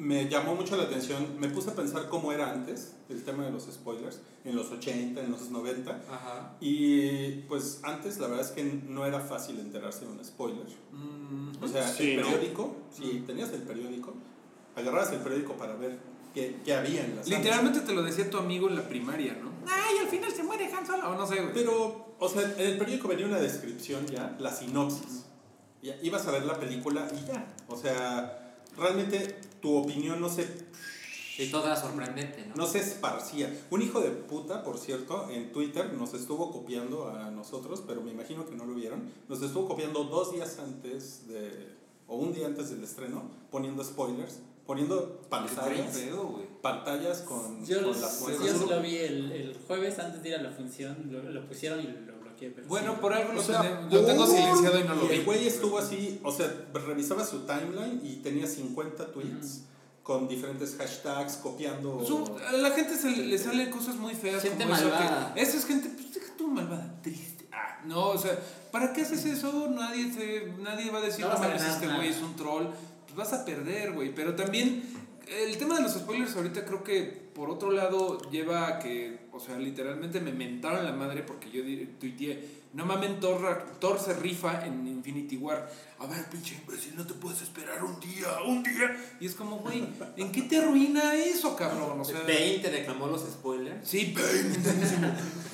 [0.00, 3.50] me llamó mucho la atención, me puse a pensar cómo era antes el tema de
[3.52, 6.56] los spoilers, en los 80, en los 90, Ajá.
[6.60, 10.66] y pues antes la verdad es que no era fácil enterarse de un spoiler.
[10.92, 12.26] Mm, O sea, Sí, el ¿no?
[12.28, 14.14] periódico, si tenías el periódico,
[14.74, 15.98] agarrabas el periódico para ver
[16.32, 19.50] qué, qué había en las Literalmente te lo decía tu amigo en la primaria, ¿no?
[19.70, 21.52] Ay, al final se muere Han Solo, o no sé, güey.
[21.52, 25.26] Pero, o sea, en el periódico venía una descripción ya, la sinopsis.
[25.82, 27.54] Ya, ibas a ver la película y ya.
[27.68, 30.46] O sea, realmente tu opinión no se,
[31.38, 32.54] Y todo era sorprendente, ¿no?
[32.54, 33.54] no se esparcía.
[33.70, 38.10] Un hijo de puta, por cierto, en Twitter nos estuvo copiando a nosotros, pero me
[38.10, 39.10] imagino que no lo vieron.
[39.28, 41.68] Nos estuvo copiando dos días antes de,
[42.06, 45.98] o un día antes del estreno, poniendo spoilers, poniendo pantallas,
[46.62, 50.42] pantallas con, Yo, con las yo lo vi el, el jueves antes de ir a
[50.42, 52.19] la función, lo, lo pusieron y lo
[52.66, 52.98] Bueno, sí.
[53.00, 55.14] por algo lo, O sea, tenemos- lo tengo silenciado y no lo Y vi.
[55.16, 56.52] el güey estuvo así, o sea,
[56.86, 59.62] revisaba su timeline y tenía 50 tweets
[60.02, 62.04] con diferentes hashtags, copiando.
[62.04, 65.34] Su- a la gente se le, le salen cosas muy feas Gente como eso malvada.
[65.34, 68.36] que esa es gente pues deja tú malvada triste ah, no o sea
[68.72, 71.96] para qué haces eso nadie te nadie va a decir No no, este nada".
[71.96, 72.66] güey es un troll
[73.04, 74.82] pues vas a perder güey pero también
[75.28, 79.44] el tema de los spoilers ahorita creo que por otro lado lleva a que o
[79.44, 81.62] sea literalmente me mentaron la madre porque yo
[81.98, 85.68] tuiteé no mamen Thor, se rifa en Infinity War
[85.98, 89.58] a ver pinche imbécil no te puedes esperar un día un día y es como
[89.58, 89.84] güey
[90.16, 92.00] ¿en qué te arruina eso cabrón?
[92.00, 93.88] o sea 20 declamó los spoilers.
[93.88, 95.08] Sí, buenísimo.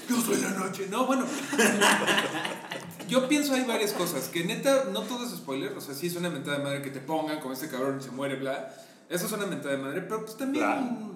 [0.09, 0.87] Yo soy la noche.
[0.91, 1.27] No, bueno.
[3.09, 4.29] Yo pienso hay varias cosas.
[4.29, 5.73] Que neta, no todo es spoiler.
[5.73, 8.05] O sea, sí es una mentada de madre que te pongan como este cabrón y
[8.05, 8.75] se muere, bla.
[9.09, 10.03] Eso es una mentada de madre.
[10.03, 10.65] Pero pues también.
[10.65, 11.13] Bla.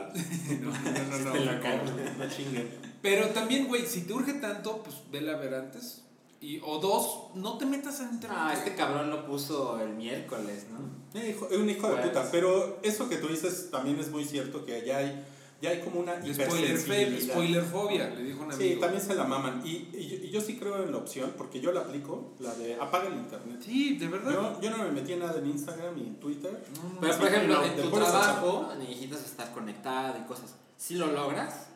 [0.60, 1.92] No, no, no, no.
[2.18, 2.68] No chinguen.
[3.02, 6.02] Pero también, güey, si te urge tanto, pues vela a ver antes.
[6.40, 8.36] Y, o dos, no te metas en internet.
[8.40, 11.20] Ah, este cabrón lo puso el miércoles, ¿no?
[11.20, 12.28] Eh, hijo- Es un hijo de puta.
[12.32, 15.24] Pero eso que tú dices también es muy cierto que ya hay,
[15.62, 17.32] ya hay como una Spoiler, fe- hipersensibilidad.
[17.34, 18.60] spoiler fobia, le dijo un amigo.
[18.74, 19.62] Sí, también se la maman.
[19.64, 22.52] Y, y yo, y yo sí creo en la opción, porque yo la aplico, la
[22.56, 23.60] de apaga el internet.
[23.64, 24.32] Sí, de verdad.
[24.32, 26.62] Yo, yo no me metí en nada en Instagram y en Twitter.
[26.76, 30.54] No, no, Pero por ejemplo, en tu trabajo necesitas estar conectado y cosas.
[30.76, 31.68] Si lo logras,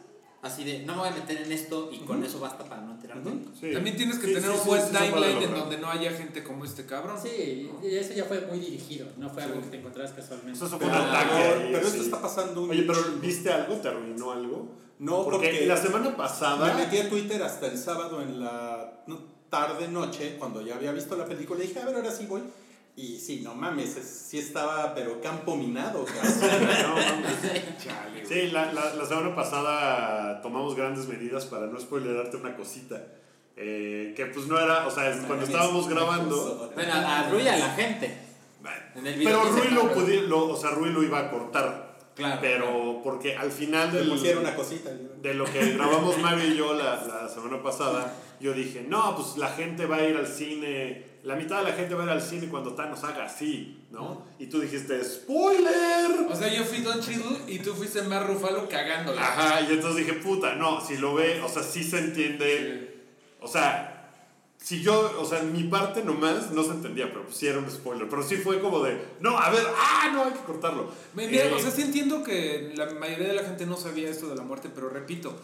[0.46, 2.92] así de, no me voy a meter en esto y con eso basta para no
[2.92, 3.32] enterarme.
[3.60, 3.72] Sí.
[3.72, 6.64] También tienes que Sí, tener sí, un buen timeline en donde no haya gente como
[6.64, 7.16] este cabrón.
[7.22, 10.52] Sí, y eso ya fue muy dirigido, no fue algo que te encontrabas casualmente.
[10.58, 11.68] Eso fue Pero, un ataque.
[11.72, 13.74] pero- esto está pasando un Oye, pero ¿viste algo?
[13.76, 14.68] ¿Te arruinó algo?
[14.98, 16.74] No, Porque, porque, la semana me pasada.
[16.74, 19.18] metí a Twitter hasta el sábado en la no,
[19.50, 21.62] tarde, noche, cuando ya había visto la película.
[21.62, 22.40] Y dije, a ver, ahora sí voy.
[22.96, 26.04] Y sí, no mames, es- sí estaba, pero campo minado.
[26.14, 28.28] No, mames.
[28.28, 33.02] Sí, la, la, la semana pasada tomamos grandes medidas para no spoilerarte una cosita.
[33.58, 36.70] Eh, que pues no era, o sea, cuando estábamos grabando.
[36.74, 38.18] Bueno, a Rui y a la gente.
[38.94, 41.86] En el video Pero Rui lo, pudi- lo- o sea, Rui lo iba a cortar.
[42.14, 42.38] Claro.
[42.40, 44.90] Pero porque al final del, pusieron una cosita.
[44.90, 48.10] de lo que grabamos Mario y yo la, la semana pasada,
[48.40, 51.76] yo dije, no, pues la gente va a ir al cine, la mitad de la
[51.76, 54.24] gente va a ir al cine cuando Thanos haga así, ¿no?
[54.38, 56.26] Y tú dijiste, ¡spoiler!
[56.30, 59.22] O sea, yo fui Don Cheadle y tú fuiste más Rufalo cagándola.
[59.22, 63.04] Ajá, y entonces dije, puta, no, si lo ve, o sea, sí se entiende,
[63.40, 63.95] o sea,
[64.66, 67.70] si yo, o sea, mi parte nomás no se entendía, pero pues sí era un
[67.70, 68.08] spoiler.
[68.08, 70.90] Pero sí fue como de, no, a ver, ah, no, hay que cortarlo.
[71.14, 74.26] Me- Eh, o sea, sí entiendo que la mayoría de la gente no sabía esto
[74.28, 75.36] de la muerte, pero repito,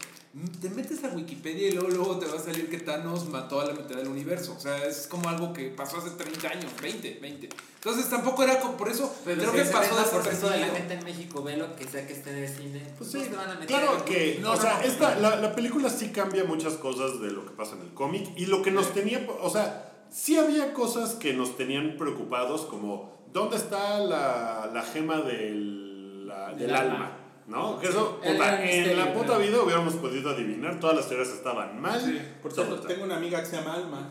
[0.60, 3.66] te metes a Wikipedia y luego, luego te va a salir que Thanos mató a
[3.66, 4.54] la mitad del universo.
[4.56, 7.48] O sea, es como algo que pasó hace 30 años, 20, 20.
[7.84, 10.02] Entonces tampoco era como, por eso Pero creo si que el pasó 70% de la
[10.04, 10.74] desapercibido.
[10.76, 13.24] gente en México ve lo que sea que esté en el cine, pues Sí, no
[13.24, 13.66] se van a meter.
[13.66, 14.80] claro que, No, o sea, no.
[14.82, 18.28] esta, la, la película sí cambia muchas cosas de lo que pasa en el cómic
[18.36, 23.18] y lo que nos tenía, o sea, sí había cosas que nos tenían preocupados como,
[23.32, 26.94] ¿dónde está la, la gema del, la- del Del alma?
[26.94, 27.18] alma.
[27.48, 27.80] ¿No?
[27.80, 32.00] Que eso, puta, en la puta vida hubiéramos podido adivinar, todas las teorías estaban mal.
[32.00, 32.16] Sí.
[32.40, 34.08] Por cierto, tengo una amiga que se llama Alma.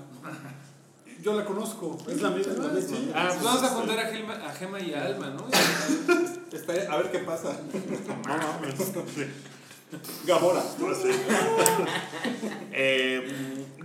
[1.22, 2.54] Yo la conozco, es la misma.
[2.58, 2.98] Ah, la misma.
[2.98, 3.12] sí.
[3.14, 5.48] Ah, Pues vamos a juntar a Gema, a Gema y a Alma, ¿no?
[6.52, 7.58] Está- a ver qué pasa.
[10.26, 10.64] Gabora.
[10.80, 11.12] No sé.
[12.72, 13.28] Eh,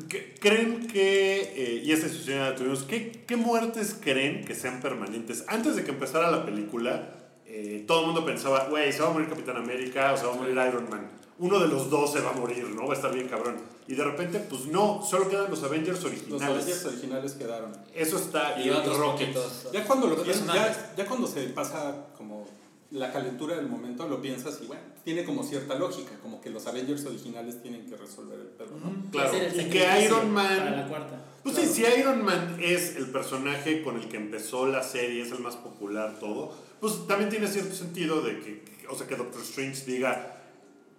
[0.08, 4.80] ¿qué- ¿Creen que, eh, y esta discusión la tuvimos, ¿qué, qué muertes creen que sean
[4.80, 5.44] permanentes?
[5.48, 7.12] Antes de que empezara la película,
[7.46, 10.32] eh, todo el mundo pensaba, güey, se va a morir Capitán América o se va
[10.32, 11.10] a morir Iron Man.
[11.38, 12.86] Uno de los dos se va a morir, ¿no?
[12.86, 13.56] Va a estar bien cabrón.
[13.88, 16.42] Y de repente, pues no, solo quedan los Avengers Los originales.
[16.42, 17.72] Avengers originales quedaron.
[17.94, 18.60] Eso está.
[18.60, 19.34] Y otros Rocket.
[19.34, 19.68] poquitos.
[19.72, 22.46] Ya cuando lo piensas, ya, ya cuando se pasa como
[22.90, 26.66] la calentura del momento, lo piensas y bueno, tiene como cierta lógica, como que los
[26.66, 29.10] Avengers originales tienen que resolver el pedo, ¿no?
[29.10, 29.36] Claro.
[29.36, 31.24] Y que Iron Para Man la cuarta.
[31.42, 35.32] Pues sí, si Iron Man es el personaje con el que empezó la serie, es
[35.32, 39.42] el más popular, todo, pues también tiene cierto sentido de que, o sea, que Doctor
[39.42, 40.32] Strange diga,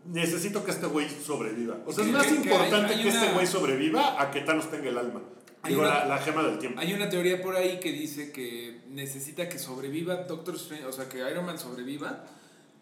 [0.05, 1.77] necesito que este güey sobreviva.
[1.85, 4.41] O sea, es más que- que importante hay- hay que este güey sobreviva a que
[4.41, 5.21] Thanos tenga el alma.
[5.67, 6.79] Digo, una- la, la gema del tiempo.
[6.79, 11.09] Hay una teoría por ahí que dice que necesita que sobreviva Doctor Strange, o sea,
[11.09, 12.23] que Iron Man sobreviva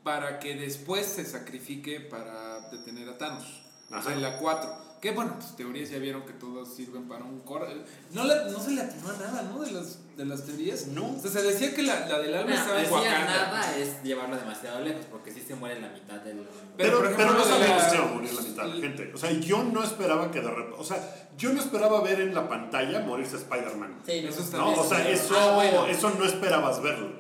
[0.03, 3.63] para que después se sacrifique para detener a Thanos.
[3.89, 4.03] O Ajá.
[4.03, 4.69] sea, en la 4.
[5.05, 7.67] Que bueno, pues teorías ya vieron que todas sirven para un cor...
[8.11, 9.61] No, la- no se le atinó a nada, ¿no?
[9.61, 10.87] De las, de las teorías.
[10.87, 11.11] No.
[11.15, 13.19] O sea, se decía que la, la del alma estaba en Wakanda.
[13.27, 16.43] nada es llevarlo demasiado lejos, porque si se muere la mitad del.
[16.75, 19.11] Pero, por pero, ejemplo, no sabíamos que iba a morir la mitad de la gente.
[19.13, 20.75] O sea, yo no esperaba que de repente.
[20.79, 23.99] O sea, yo no esperaba ver en la pantalla morirse Spider-Man.
[24.07, 24.69] Sí, Eso está ¿No?
[24.69, 24.79] bien.
[24.79, 25.85] O sea, eso, Ah, bueno.
[25.85, 27.11] eso no esperabas verlo.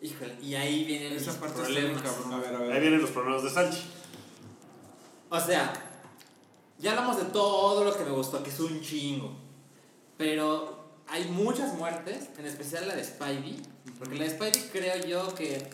[0.00, 2.02] Híjole, y ahí vienen Esa mis parte bien problemas.
[2.02, 2.32] cabrón.
[2.32, 2.80] A ver, a Ahí ver.
[2.80, 3.82] vienen los problemas de Salchi.
[5.30, 5.72] O sea,
[6.82, 9.34] ya hablamos de todo lo que me gustó, que es un chingo.
[10.16, 13.60] Pero hay muchas muertes, en especial la de Spidey.
[13.98, 15.66] Porque la de Spidey creo yo que,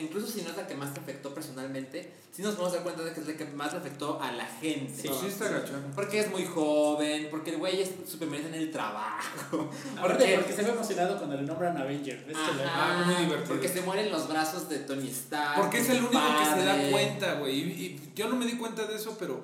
[0.00, 3.02] incluso si no es la que más te afectó personalmente, sí nos podemos dar cuenta
[3.02, 5.02] de que es la que más le afectó a la gente.
[5.02, 5.72] Sí, sí está gacho.
[5.94, 9.68] Porque es muy joven, porque el güey es su primer día en el trabajo.
[9.96, 12.24] Aparte, porque se ve emocionado cuando le nombran Avenger.
[12.26, 13.48] ¿Ves que le- Ajá, Ah, muy divertido.
[13.48, 15.60] Porque se mueren los brazos de Tony Stark.
[15.60, 16.90] Porque es el único que se da padre.
[16.92, 17.58] cuenta, güey.
[17.58, 19.40] Y, y yo no me di cuenta de eso, pero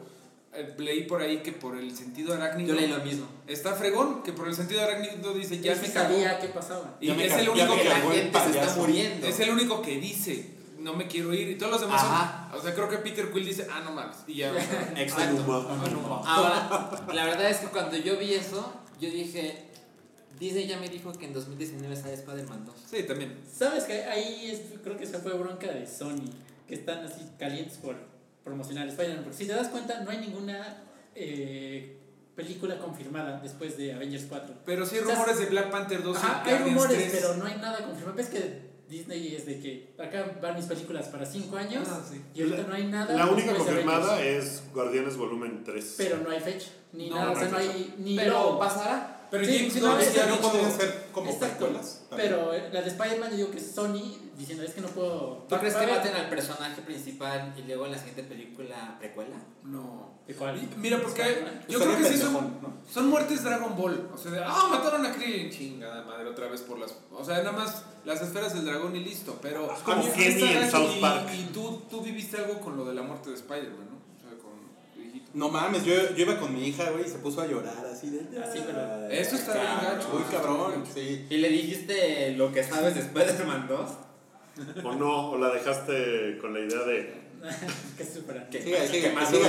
[0.79, 2.75] leí por ahí que por el sentido arácnido.
[2.75, 3.27] Yo leí lo mismo.
[3.47, 6.09] Está fregón, que por el sentido arácnido dice ya me cagó.
[6.15, 6.97] sabía qué pasaba.
[7.01, 9.27] Y es el único Que la gente se está muriendo.
[9.27, 12.49] es el único que dice no me quiero ir y todos los demás Ajá.
[12.51, 14.53] son, o sea creo que Peter Quill dice ah no mames y ya
[14.97, 15.41] Exacto.
[15.43, 15.83] Anuma.
[15.83, 16.21] Anuma.
[16.27, 19.65] Ahora, la verdad es que cuando yo vi eso, yo dije,
[20.39, 22.75] Disney ya me dijo que en 2019 sale Spider-Man 2.
[22.91, 26.29] sí también ¿Sabes que Ahí es, creo que esa fue bronca de Sony,
[26.69, 27.97] que están así calientes por
[28.45, 29.25] promocionar Spider-Man.
[29.25, 30.85] Porque si te das cuenta, no hay ninguna
[31.15, 31.97] eh,
[32.35, 34.55] película confirmada después de Avengers 4.
[34.67, 37.11] pero sí hay O sea, rumores de Black Panther 2 Ajá, y hay rumores, 3.
[37.13, 38.17] pero no hay nada confirmado.
[38.17, 42.21] ¿Ves que Disney es de que acá van mis películas para 5 años Ah, sí.
[42.35, 43.15] y ahorita no hay nada?
[43.15, 44.47] La única confirmada Avengers?
[44.47, 45.95] es Guardianes Volumen 3.
[45.97, 48.33] Pero no hay fecha, ni No, nada, o no sea, hay no hay ni Pero
[48.33, 48.59] logo.
[48.59, 49.27] pasará.
[49.31, 51.69] pero Sí, Gunn no, ya es que ha no podrían ser como Exacto.
[52.15, 55.47] Pero la de Spider-Man yo digo que es Sony diciendo es que no puedo.
[55.49, 59.37] ¿Tú crees que maten al personaje principal y luego en la siguiente película precuela?
[59.65, 60.57] no ¿De cuál?
[60.57, 61.65] Y- mira porque Spider-Man.
[61.69, 62.55] yo creo que sí son.
[62.91, 64.09] Son muertes Dragon Ball.
[64.15, 65.51] O sea, de, ah, mataron a Krillin.
[65.51, 66.97] Chingada madre, otra vez por las.
[67.13, 69.39] O sea, nada más las esferas del dragón y listo.
[69.43, 69.69] Pero.
[69.85, 71.29] como Kenny en South y- Park.
[71.39, 73.97] Y tú, tú viviste algo con lo de la muerte de Spider-Man, ¿no?
[74.17, 74.53] O sea, con
[74.95, 75.31] tu hijito.
[75.35, 78.09] No mames, yo, yo iba con mi hija, güey, y se puso a llorar así
[78.09, 78.21] de.
[78.43, 80.09] Así, pero- Eso está bien gacho.
[80.11, 81.27] Muy cabrón, sí.
[81.29, 83.91] ¿Y le dijiste lo que sabes de Spider-Man 2?
[84.85, 87.25] O no, o la dejaste con la idea de.
[87.99, 88.49] que supera.
[88.51, 89.49] Siga, más siga,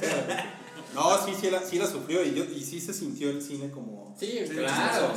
[0.00, 0.60] siga.
[0.94, 3.70] No, sí, sí la, sí la sufrió y, yo, y sí se sintió el cine
[3.70, 4.14] como.
[4.18, 5.12] Sí, claro.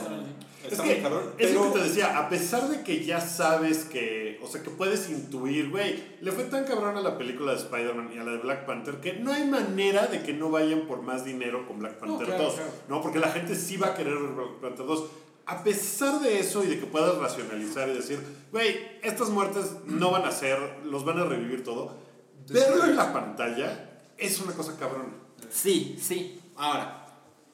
[0.69, 1.23] Es que, muy cabrón.
[1.37, 4.71] es lo que te decía, a pesar de que ya sabes que, o sea, que
[4.71, 8.31] puedes intuir, güey, le fue tan cabrón a la película de Spider-Man y a la
[8.31, 11.79] de Black Panther que no hay manera de que no vayan por más dinero con
[11.79, 12.71] Black Panther claro, 2, claro.
[12.89, 13.01] ¿no?
[13.01, 15.03] Porque la gente sí va a querer ver Black Panther 2.
[15.47, 18.19] A pesar de eso y de que puedas racionalizar y decir,
[18.51, 21.95] güey, estas muertes no van a ser, los van a revivir todo,
[22.49, 23.87] verlo en la pantalla
[24.17, 25.13] es una cosa cabrona.
[25.49, 26.39] Sí, sí.
[26.57, 27.07] Ahora,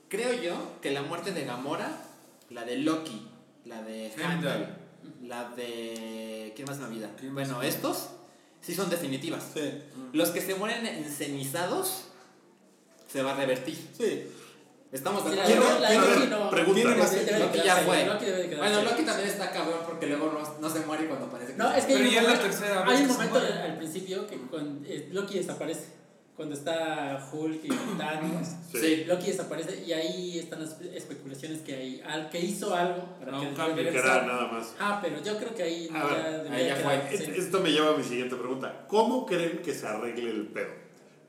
[0.10, 2.02] creo yo que la muerte de Gamora,
[2.50, 3.28] la de Loki,
[3.66, 4.78] la de Heimdall.
[5.22, 6.54] La de...
[6.56, 8.10] ¿Quién más me más Bueno, estos
[8.62, 9.44] sí son definitivas.
[9.54, 9.82] Sí,
[10.14, 12.06] Los que se mueren encenizados
[13.12, 13.78] se va a revertir.
[13.98, 14.28] sí.
[14.94, 16.74] Estamos de acuerdo.
[16.74, 18.06] Tiene de Loki ya fue.
[18.58, 21.74] Bueno, Loki también está cabrón porque luego no, no se muere cuando parece que No,
[21.74, 24.28] es que Pero hay ya un la momento, tercera vez hay un momento al principio
[24.28, 26.04] que cuando, eh, Loki desaparece.
[26.36, 27.68] Cuando está Hulk y
[27.98, 29.06] Thanos, Sí.
[29.06, 33.42] Loki desaparece y ahí están las especulaciones que, hay, al, que hizo algo para No,
[33.42, 34.74] que un cambio, Que era nada más.
[34.80, 37.38] Ah, pero yo creo que ahí A ya ver, ahí ya quedar, fue.
[37.38, 38.86] Esto me lleva a mi siguiente pregunta.
[38.88, 40.83] ¿Cómo creen que se arregle el pedo?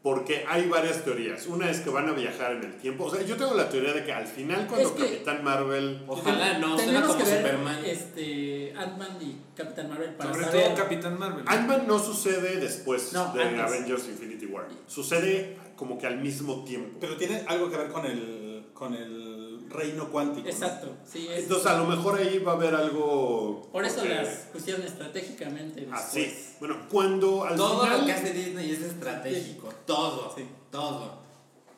[0.04, 1.46] Porque hay varias teorías.
[1.46, 3.04] Una es que van a viajar en el tiempo.
[3.04, 6.04] O sea, yo tengo la teoría de que al final cuando Es que- Capitán Marvel...
[6.06, 7.84] Ojalá no, Tenemos como que ver Superman.
[7.86, 10.64] este, Ant-Man y Capitán Marvel para Sobre saber.
[10.66, 11.44] todo Capitán Marvel.
[11.46, 13.60] Ant-Man no sucede después No, de antes.
[13.64, 14.68] Avengers Infinity War.
[14.86, 16.98] Sucede como que al mismo tiempo.
[17.00, 19.33] Pero tiene algo que ver con el, con el
[19.74, 20.46] reino cuántico.
[20.46, 20.52] ¿no?
[20.52, 21.28] Exacto, sí.
[21.28, 23.68] Es, Entonces a lo mejor ahí va a haber algo...
[23.72, 26.00] por eso porque- las pusieron estratégicamente después.
[26.00, 26.32] Así.
[26.60, 28.00] Bueno, cuando al Todo final...
[28.00, 29.68] lo que hace Disney es estratégico.
[29.86, 30.32] Todo.
[30.36, 30.46] Sí.
[30.70, 31.18] Todo.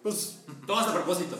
[0.02, 1.36] Pues, Todo es a propósito.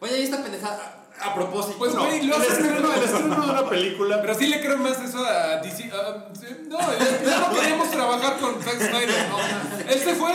[0.00, 1.05] Oye, ¿y esta pendejada?
[1.20, 1.78] A, propósito.
[1.78, 4.20] Pues, no, güey, el estreno, el estreno de una película...
[4.20, 5.82] Pero sí le creo más eso a DC.
[5.82, 9.28] sí, no, ya no queríamos trabajar con Zack Snyder.
[9.30, 9.90] No.
[9.90, 10.32] Él se fue.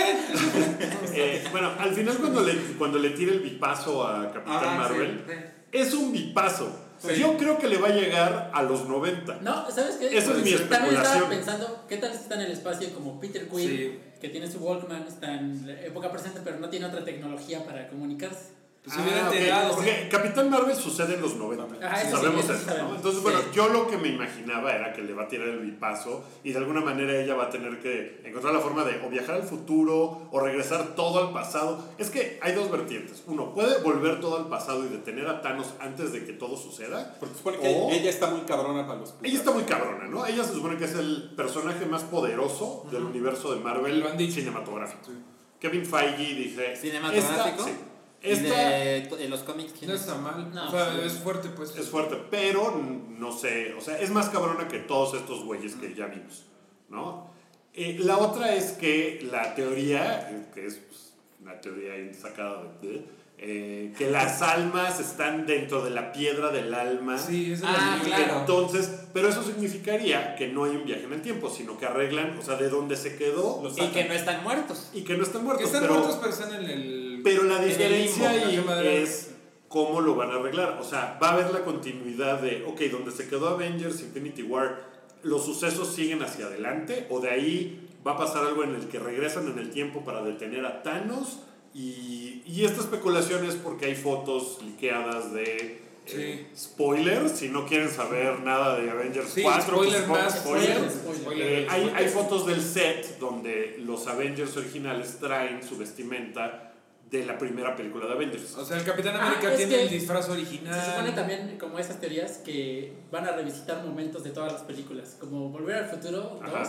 [1.13, 5.23] Eh, bueno, al final cuando le, cuando le tira el bipazo a Capitán Ah, Marvel,
[5.27, 5.33] sí,
[5.71, 6.73] es un bipazo.
[6.99, 7.15] Sí.
[7.19, 9.39] Yo creo que le va a llegar a los 90.
[9.41, 10.15] No, ¿sabes qué?
[10.17, 11.29] Esa es mi También estaba especulación.
[11.29, 13.99] pensando, ¿qué tal si está en el espacio como Peter Quill, Sí.
[14.21, 17.87] que tiene su Walkman, está en la época presente, pero no tiene otra tecnología para
[17.89, 18.60] comunicarse?
[18.83, 19.27] Pues se hubiera
[19.67, 19.69] Ah.
[19.75, 21.85] Porque Capitán Marvel sucede en los 90.
[21.85, 22.95] Ajá, eso sí, sabemos eso ¿no?
[22.95, 23.23] Entonces, Sí.
[23.23, 26.51] bueno, yo lo que me imaginaba era que le va a tirar el bipazo y
[26.51, 29.43] de alguna manera ella va a tener que encontrar la forma de o viajar al
[29.43, 31.83] futuro o regresar todo al pasado.
[31.99, 33.21] Es que hay dos vertientes.
[33.27, 37.15] Uno, puede volver todo al pasado y detener a Thanos antes de que todo suceda.
[37.19, 39.13] Porque supone que O- ella está muy cabrona para los.
[39.21, 40.25] Ella está muy cabrona, ¿no?
[40.25, 44.17] Ella se supone que es el personaje más poderoso del universo de Marvel Lo han
[44.17, 44.35] dicho.
[44.39, 45.01] cinematográfico.
[45.05, 45.11] Sí.
[45.59, 46.75] Kevin Feige dice...
[46.75, 47.67] Cinematográfico.
[47.67, 47.90] Esta,
[48.23, 50.01] Y esta de, de los cómics, ¿quién No es?
[50.01, 50.51] está mal.
[50.53, 50.99] No, o sea, sí.
[51.05, 51.75] es fuerte, pues.
[51.75, 55.93] es fuerte, pero no sé, o sea, es más cabrona que todos estos güeyes que
[55.95, 56.45] ya vimos,
[56.89, 57.31] ¿no?
[57.73, 62.63] Eh, la otra es que la teoría, eh, que es pues, una teoría ahí sacada
[62.81, 63.05] de...
[63.39, 67.17] eh, que las almas están dentro de la piedra del alma.
[67.17, 68.39] Sí, esa es Ah, la Y claro.
[68.41, 72.37] Entonces, pero eso significaría que no hay un viaje en el tiempo, sino que arreglan,
[72.37, 74.89] o sea, de dónde se quedó Los Y que no están muertos.
[74.93, 75.65] y que no están Que muertos.
[75.67, 77.00] están pero, muertos, pero están en el.
[77.23, 79.31] Pero la diferencia ahí es
[79.67, 80.77] cómo lo van a arreglar.
[80.79, 84.89] O sea, va a haber la continuidad de, ok, donde se quedó Avengers Infinity War,
[85.23, 88.99] los sucesos siguen hacia adelante, o de ahí va a pasar algo en el que
[88.99, 91.39] regresan en el tiempo para detener a Thanos.
[91.73, 97.31] Y, y esta especulación es porque hay fotos liqueadas de eh, spoilers.
[97.31, 100.93] Si no quieren saber nada de Avengers Sí, 4, pues spoiler pongan más, spoilers.
[100.95, 101.47] spoiler, spoiler.
[101.47, 106.70] Eh, hay, hay fotos del set donde los Avengers originales traen su vestimenta
[107.11, 108.55] de la primera película de Avengers.
[108.55, 110.79] O sea, el Capitán Ah, América es tiene el disfraz original.
[110.79, 115.17] Se supone también, como esas teorías, que van a revisitar momentos de todas las películas,
[115.19, 116.63] como Volver al Futuro 2, Ajá.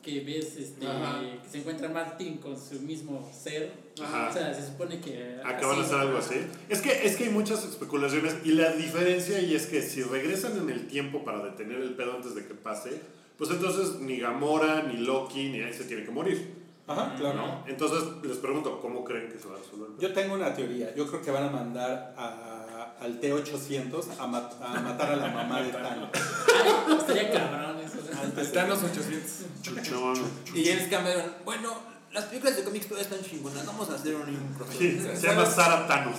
[0.00, 1.20] que ves este, Ajá.
[1.42, 3.72] que se encuentra Martin con su mismo ser.
[4.00, 4.28] Ajá.
[4.30, 5.36] O sea, se supone que...
[5.44, 6.36] Acaban de así- hacer algo así.
[6.68, 10.56] Es que, es que hay muchas especulaciones y la diferencia ahí es que si regresan
[10.56, 13.00] en el tiempo para detener el pedo antes de que pase,
[13.36, 16.59] pues entonces ni Gamora, ni Loki, ni ahí se tiene que morir.
[16.92, 17.34] Ajá, claro.
[17.36, 17.64] ¿no?
[17.66, 19.88] Entonces les pregunto, ¿cómo creen que se va a resolver?
[19.98, 20.94] Yo tengo una teoría.
[20.94, 25.28] Yo creo que van a mandar a, al T-800 a, mat- a matar a la
[25.32, 26.08] mamá de Thanos.
[26.14, 27.98] Ay, estaría cabrón eso.
[28.22, 29.90] Antes- Thanos 800.
[29.92, 30.22] No, mames.
[30.54, 31.72] Y James Cameron, bueno,
[32.12, 34.26] las películas de cómics todas están chingonas, vamos a hacer un
[34.76, 35.16] Sí, crossover.
[35.16, 36.16] se llama Sara Thanos.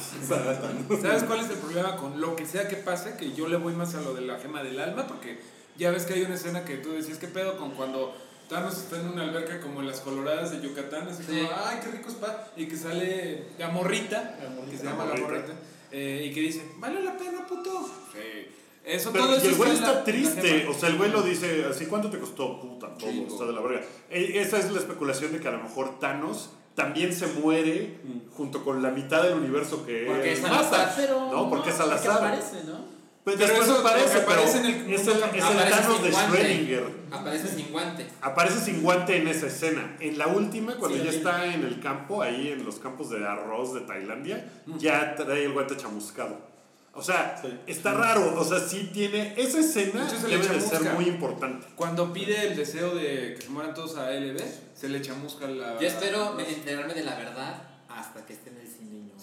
[1.01, 3.17] ¿Sabes cuál es el problema con lo que sea que pase?
[3.17, 5.39] Que yo le voy más a lo de la gema del alma, porque
[5.78, 8.15] ya ves que hay una escena que tú decías, ¿qué pedo con cuando
[8.52, 11.08] Thanos está en una alberca como en las coloradas de Yucatán?
[11.08, 11.39] Así Sí.
[11.39, 12.47] como, ay, qué rico spa.
[12.58, 14.38] Y que sale la morrita,
[14.70, 15.28] que se llama la Morrita.
[15.30, 15.54] morrita,
[15.91, 17.89] eh, y que dice, vale la pena, puto.
[18.14, 18.47] Sí.
[18.84, 21.66] Eso Pero todo y el güey está la triste, o sea, el güey lo dice
[21.70, 22.60] así, ¿cuánto te costó?
[22.60, 23.82] Puta, todo, está de la verga.
[24.10, 28.32] E- Esa es la especulación de que a lo mejor Thanos también se muere Mm.
[28.36, 30.39] junto con la mitad del universo que Porque es.
[30.39, 30.93] Salazar.
[30.95, 32.18] Pero No, porque es al azar.
[32.18, 32.80] aparece, ¿no?
[33.24, 36.03] Pues Pero después eso aparece, pero aparece en el- es el, es el Aparece Thanos
[36.03, 36.38] de guante.
[36.39, 36.84] Schrödinger.
[37.11, 38.07] Aparece sin guante.
[38.22, 39.95] Aparece sin guante en esa escena.
[39.99, 43.24] En la última, cuando Sí, ya está en el campo, ahí en los campos de
[43.26, 44.49] arroz de Tailandia,
[44.80, 46.49] ya trae el guante chamuscado.
[46.93, 47.47] O sea, Sí.
[47.67, 48.34] está raro.
[48.39, 49.34] O sea, sí tiene.
[49.38, 51.67] Esa escena debe de ser muy importante.
[51.76, 54.39] Cuando pide el deseo de que se mueran todos a LB,
[54.74, 55.80] se le chamusca la.
[55.80, 58.70] Yo espero me- enterarme de la verdad hasta que esté en el.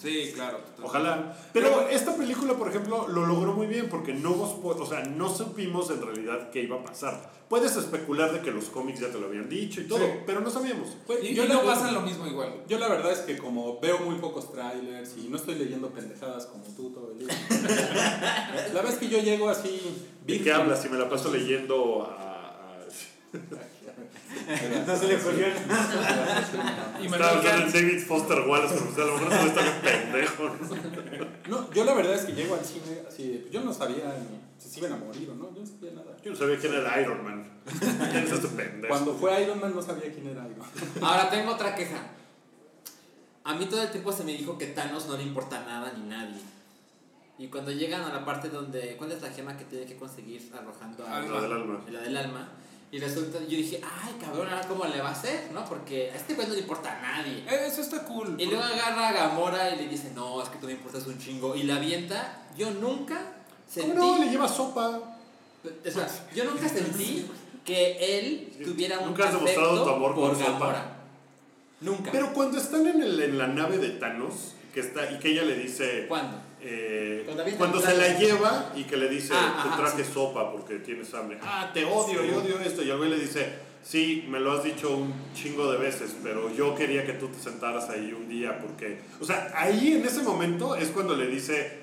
[0.01, 0.57] Sí, claro.
[0.59, 0.83] totalmente.
[0.85, 1.37] Ojalá.
[1.51, 5.89] Pero esta película, por ejemplo, lo logró muy bien porque no, o sea, no supimos
[5.89, 7.39] en realidad qué iba a pasar.
[7.49, 10.11] Puedes especular de que los cómics ya te lo habían dicho y todo, Sí.
[10.25, 10.89] pero no sabíamos.
[11.07, 12.63] Pues, Y, yo y no pasa lo mismo igual.
[12.67, 16.45] Yo la verdad es que como veo muy pocos trailers y no estoy leyendo pendejadas
[16.45, 17.27] como tú todo el día.
[18.73, 19.81] la es que yo llego así...
[20.25, 20.81] ¿De qué hablas?
[20.83, 22.13] Si me la paso leyendo a...
[22.13, 22.85] a-
[24.87, 25.47] No se le ocurrió
[27.01, 29.81] Y Estaba Kant, el David Foster Wallace, pero pues, a lo mejor se está bien
[29.81, 30.55] pendejo.
[31.49, 34.39] No, yo la verdad es que llego al cine así, pues yo no sabía ni
[34.59, 36.17] si se iban a morir o no, yo no sabía nada.
[36.21, 37.61] Yo no sabía quién era Iron Man.
[38.11, 38.93] ¿Quién es este pendejo?
[38.93, 40.69] Cuando fue Iron Man no sabía quién era Iron Man.
[41.01, 42.01] Ahora tengo otra queja.
[43.45, 46.09] A mí todo el tiempo se me dijo que Thanos no le importa nada ni
[46.09, 46.41] nadie.
[47.37, 48.97] Y cuando llegan a la parte donde.
[48.97, 51.35] ¿Cuál es la gema que tiene que conseguir arrojando a Alma.
[51.35, 51.81] La del alma.
[51.89, 52.49] la del alma?
[52.91, 55.63] Y resulta, yo dije, ay cabrón, ahora cómo le va a hacer, ¿no?
[55.65, 57.43] Porque a este güey no le importa a nadie.
[57.47, 58.35] eh, Eso está cool.
[58.39, 61.19] Y luego agarra a Gamora y le dice, no, es que tú me importas un
[61.19, 61.55] chingo.
[61.55, 62.47] Y la avienta.
[62.57, 63.21] Yo nunca
[63.67, 63.91] sentí.
[63.95, 64.23] ¿Cómo no?
[64.25, 64.87] Le lleva sopa.
[65.85, 67.29] O sea, yo nunca sentí
[67.63, 70.51] que él tuviera un Nunca has demostrado tu amor por sopa.
[70.51, 70.95] Gamora.
[71.81, 72.11] Nunca.
[72.11, 75.43] Pero cuando están en, el, en la nave de Thanos, que está, y que ella
[75.43, 76.05] le dice...
[76.07, 76.37] ¿Cuándo?
[76.61, 80.11] Eh, Cuando se la lleva y que le dice, Ah, te ajá, traje sí.
[80.13, 81.37] sopa porque tienes hambre.
[81.41, 82.81] Ah, te odio y odio esto.
[82.83, 83.53] Y el güey le dice,
[83.83, 87.39] sí, me lo has dicho un chingo de veces, pero yo quería que tú te
[87.39, 89.01] sentaras ahí un día porque...
[89.21, 91.79] O sea, ahí en ese momento es cuando le dice,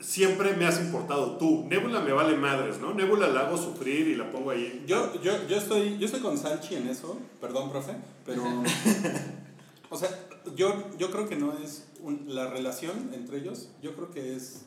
[0.00, 1.66] siempre me has importado tú.
[1.68, 2.94] Nebula me vale madres, ¿no?
[2.94, 4.84] Nebula la hago sufrir y la pongo ahí.
[4.86, 7.92] Yo, yo, yo, estoy, yo estoy con Salchi en eso, perdón, profe,
[8.24, 8.42] pero.
[9.90, 10.10] o sea,
[10.54, 14.62] yo, yo creo que no es un- la relación entre ellos, yo creo que es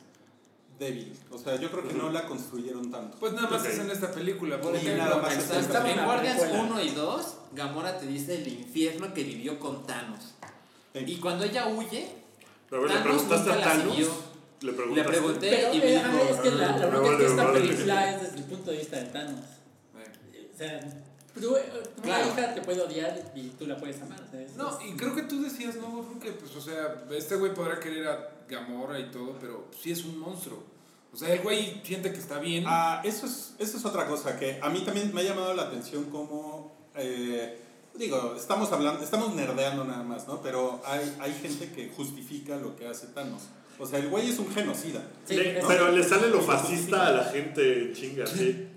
[0.79, 1.11] débil.
[1.31, 3.17] O sea, yo creo que no la construyeron tanto.
[3.19, 3.67] Pues nada más Ok.
[3.69, 4.59] es en esta película.
[4.61, 5.59] Por ejemplo, nada más Exacto.
[5.59, 6.63] es Estaba En Guardians precuela.
[6.63, 10.33] 1 y 2, Gamora te dice el infierno que vivió con Thanos.
[10.93, 12.09] Y cuando ella huye,
[12.69, 13.95] Pero a ver, ¿le Thanos preguntaste nunca a la Thanos?
[13.95, 14.11] siguió.
[14.59, 18.11] Le le pregunté Pero y me dijo, es que la, la vale, que esta película
[18.15, 19.45] es desde el punto de vista de Thanos.
[19.95, 20.79] O sea,
[21.41, 21.63] tú, eh,
[22.01, 22.31] Claro.
[22.31, 24.19] una hija te puede odiar y tú la puedes amar.
[24.27, 27.35] o sea, es- No, y creo que tú decías, no, porque, pues, o sea, este
[27.35, 30.63] güey podrá querer a Gamora y todo, pero sí es un monstruo.
[31.13, 32.63] O sea, el güey siente que está bien.
[32.67, 35.63] Ah, eso es, eso es otra cosa que a mí también me ha llamado la
[35.63, 37.59] atención como, eh,
[37.95, 40.41] digo, estamos hablando, estamos nerdeando nada más, ¿no?
[40.41, 43.43] Pero hay, hay gente que justifica lo que hace Thanos.
[43.79, 45.07] O sea, el güey es un genocida.
[45.25, 48.67] Sí, Le- es- pero le sale lo fascista a la gente chinga, sí.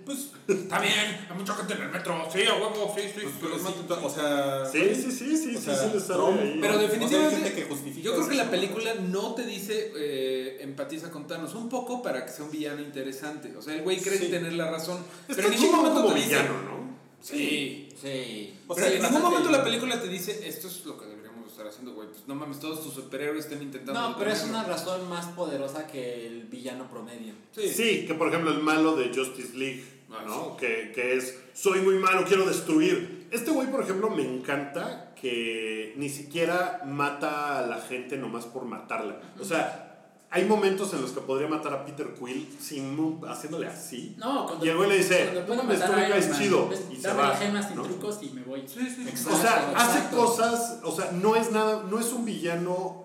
[0.47, 2.29] Pues, Está bien, hay mucha gente en el metro.
[2.33, 3.27] Sí, a huevo, sí, sí.
[3.41, 4.67] pues, los sí, o sea...
[4.67, 6.59] Sí, sí, sí, sí, sí, sea, sí le sale Trump, ahí.
[6.61, 9.45] Pero o sea, hay definitivamente, gente que justifica yo creo que la película no te
[9.47, 13.55] dice eh, empatiza con Thanos un poco para que sea un villano interesante.
[13.57, 14.27] O sea, el güey cree Sí.
[14.29, 14.99] tener la razón.
[15.29, 16.29] Está pero en ningún momento como te dice.
[16.31, 16.91] villano, ¿no?
[17.23, 17.89] Sí.
[18.01, 18.59] sí.
[18.67, 21.51] O pero sea, en ningún momento la película te dice esto es lo que deberíamos
[21.51, 22.09] estar haciendo, güey.
[22.09, 24.01] Pues no mames, todos tus superhéroes estén intentando.
[24.01, 27.35] No, pero es una razón más poderosa que el villano promedio.
[27.55, 27.69] Sí.
[27.69, 30.57] Sí, que por ejemplo el malo de Justice League, ¿no?
[30.57, 33.29] Que, que es, soy muy malo, quiero destruir.
[33.31, 38.65] Este güey, por ejemplo, me encanta que ni siquiera mata a la gente nomás por
[38.65, 39.21] matarla.
[39.39, 39.87] O sea,
[40.33, 44.15] hay momentos en los que podría matar a Peter Quill sin haciéndole así.
[44.19, 46.39] No, cuando, Y el güey le dice, cuando puedo "No mames, matar tú me Man,
[46.39, 47.83] chido", y se va, gemas sin ¿no?
[47.83, 48.65] trucos y me voy.
[48.67, 49.09] Sí, sí.
[49.09, 49.35] Exacto.
[49.37, 53.05] O sea, hace cosas, o sea, no es nada, no es un villano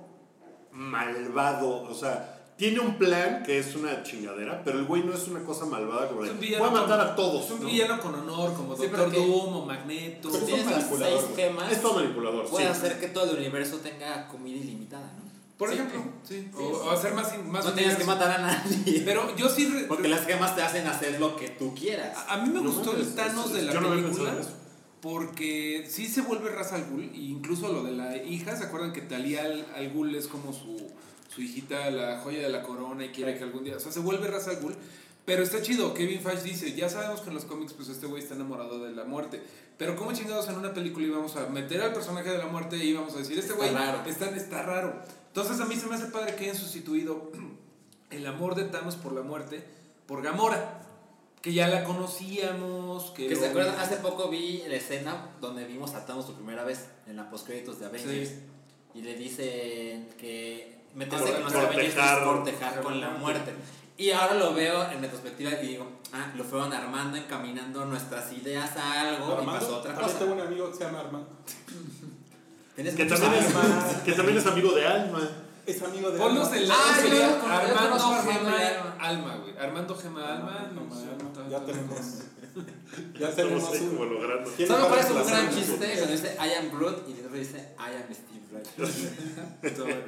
[0.72, 5.28] malvado, o sea, tiene un plan que es una chingadera, pero el güey no es
[5.28, 7.46] una cosa malvada como de, voy a matar con- a todos.
[7.46, 7.66] Es un ¿no?
[7.68, 10.30] villano con honor, como Sí, Doctor Doom o Magneto.
[10.32, 12.72] Pero Si es manipulador, seis Es todo manipulador, puede sí.
[12.72, 15.26] hacer que todo el universo tenga comida ilimitada, ¿no?
[15.58, 15.76] Por Sí.
[15.76, 16.50] ejemplo, sí.
[16.54, 16.64] O, Sí.
[16.84, 19.02] o hacer más, más No tienes que matar a nadie.
[19.06, 19.68] Pero yo sí.
[19.68, 22.18] re- Porque las gemas te hacen hacer lo que tú quieras.
[22.18, 24.34] A, a mí me No gustó mames, el Thanos de la yo no película.
[25.02, 27.04] Porque sí se vuelve raza al Ghul.
[27.14, 28.56] e incluso lo de la hija.
[28.56, 30.78] ¿Se acuerdan que Talia al, al Ghul es como su,
[31.36, 33.76] su hijita, la joya de la corona y quiere que algún día.
[33.76, 34.76] O sea, se vuelve raza al Ghul.
[35.26, 35.94] Pero está chido.
[35.94, 38.94] Kevin Feige dice: Ya sabemos que en los cómics, pues este güey está enamorado de
[38.94, 39.42] la muerte.
[39.78, 42.90] Pero, ¿cómo chingados en una película íbamos a meter al personaje de la muerte y
[42.90, 44.10] íbamos a decir: Este Está güey raro.
[44.10, 45.04] está, está raro?
[45.28, 47.32] Entonces, a mí se me hace padre que hayan sustituido
[48.12, 49.64] el amor de Thanos por la muerte
[50.06, 50.82] por Gamora.
[51.42, 53.12] Que ya la conocíamos.
[53.12, 56.64] Que, Que se acuerdan, hace poco vi la escena donde vimos a Thanos por primera
[56.64, 58.30] vez en la postcréditos de Avengers.
[58.30, 58.36] Sí.
[58.96, 61.66] Y le dicen que meterse con los cortejar.
[61.66, 63.54] Avengers es cortejar con la muerte.
[63.98, 68.76] Y ahora lo veo en retrospectiva y digo, ah, lo fueron armando, encaminando nuestras ideas
[68.76, 70.20] a algo y Armando, pasó otra también cosa.
[70.20, 71.30] tengo un amigo que se llama Armando.
[72.76, 75.30] Que también, es, que también es amigo de Alma.
[75.66, 76.58] Es amigo de Ponlos Alma.
[76.58, 78.98] el lado Ah, lo con- yo Armando Gema Alma.
[79.00, 79.58] Alma, güey.
[79.58, 80.72] Armando Gema Alma.
[80.74, 82.00] no Alma, Ya tenemos.
[83.20, 83.90] Ya tenemos ahí un.
[83.98, 84.50] como logrando.
[84.56, 85.94] ¿Quién ¿Sabes cuál es un gran chiste?
[85.96, 88.35] Cuando dice I am Groot y después dice I am Steve.
[89.62, 90.02] Está bueno.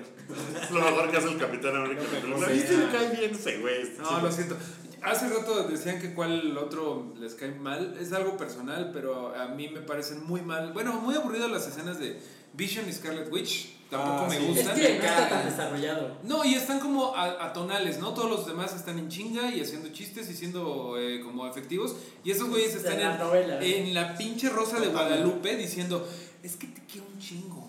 [0.61, 2.01] Es lo mejor que hace el Capitán América.
[2.27, 3.81] No, sí me cae bien ese güey.
[3.83, 4.21] este No, chico.
[4.21, 4.57] lo siento.
[5.03, 7.95] Hace rato decían que cuál otro les cae mal.
[7.99, 10.73] Es algo personal, pero a mí me parecen muy mal.
[10.73, 12.19] Bueno, muy aburridas las escenas de
[12.53, 13.73] Vision y Scarlet Witch.
[13.89, 14.43] Tampoco Ah, me sí.
[14.43, 14.75] Es gustan.
[14.75, 16.17] que no está tan desarrollado.
[16.23, 18.13] No, y están como atonales, ¿no?
[18.13, 21.95] Todos los demás están en chinga y haciendo chistes y siendo eh, como efectivos.
[22.25, 23.59] Y esos güeyes De están la en, novela.
[23.63, 25.21] en la pinche rosa de Totalmente.
[25.23, 26.05] Guadalupe diciendo,
[26.43, 27.06] es que te quiero.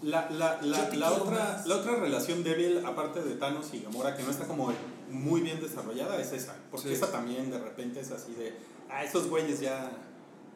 [0.09, 1.67] La, la, la, la otra, más.
[1.67, 4.73] la otra relación débil, aparte de Thanos y Gamora, que no está como
[5.11, 6.57] muy bien desarrollada, es esa.
[6.71, 6.95] Porque Sí.
[6.95, 8.55] esa también de repente es así de,
[8.91, 9.91] ah, esos güeyes ya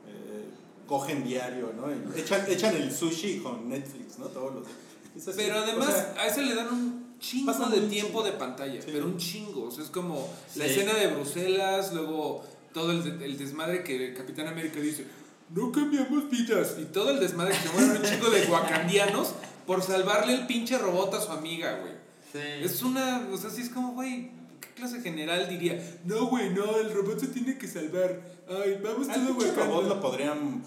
[0.08, 0.44] eh,
[0.86, 1.86] cogen diario, ¿no?
[1.92, 4.26] Y echan, echan el sushi con Netflix, ¿no?
[4.26, 5.32] Todos los así.
[5.36, 8.22] Pero O además sea, a ese le dan un chingo de un tiempo chingo.
[8.24, 8.88] de pantalla, Sí.
[8.92, 9.64] pero un chingo.
[9.66, 12.42] O sea, es como la escena de Bruselas, luego
[12.72, 15.06] todo el, el desmadre que el Capitán América dice,
[15.54, 16.76] no cambiamos vidas.
[16.80, 19.34] Y todo el desmadre que se mueven un chingo de wakandianos
[19.66, 21.92] por salvarle el pinche robot a su amiga, güey.
[22.32, 22.64] Sí.
[22.64, 24.30] Es una, o sea, sí es como, güey,
[24.60, 25.78] ¿qué clase general diría?
[26.04, 28.20] No, güey, no, el robot se tiene que salvar.
[28.48, 30.62] Ay, vamos todo pinche robot lo podrían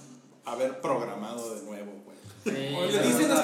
[0.45, 2.15] haber programado de nuevo, güey.
[2.43, 3.41] Sí, O le dicen a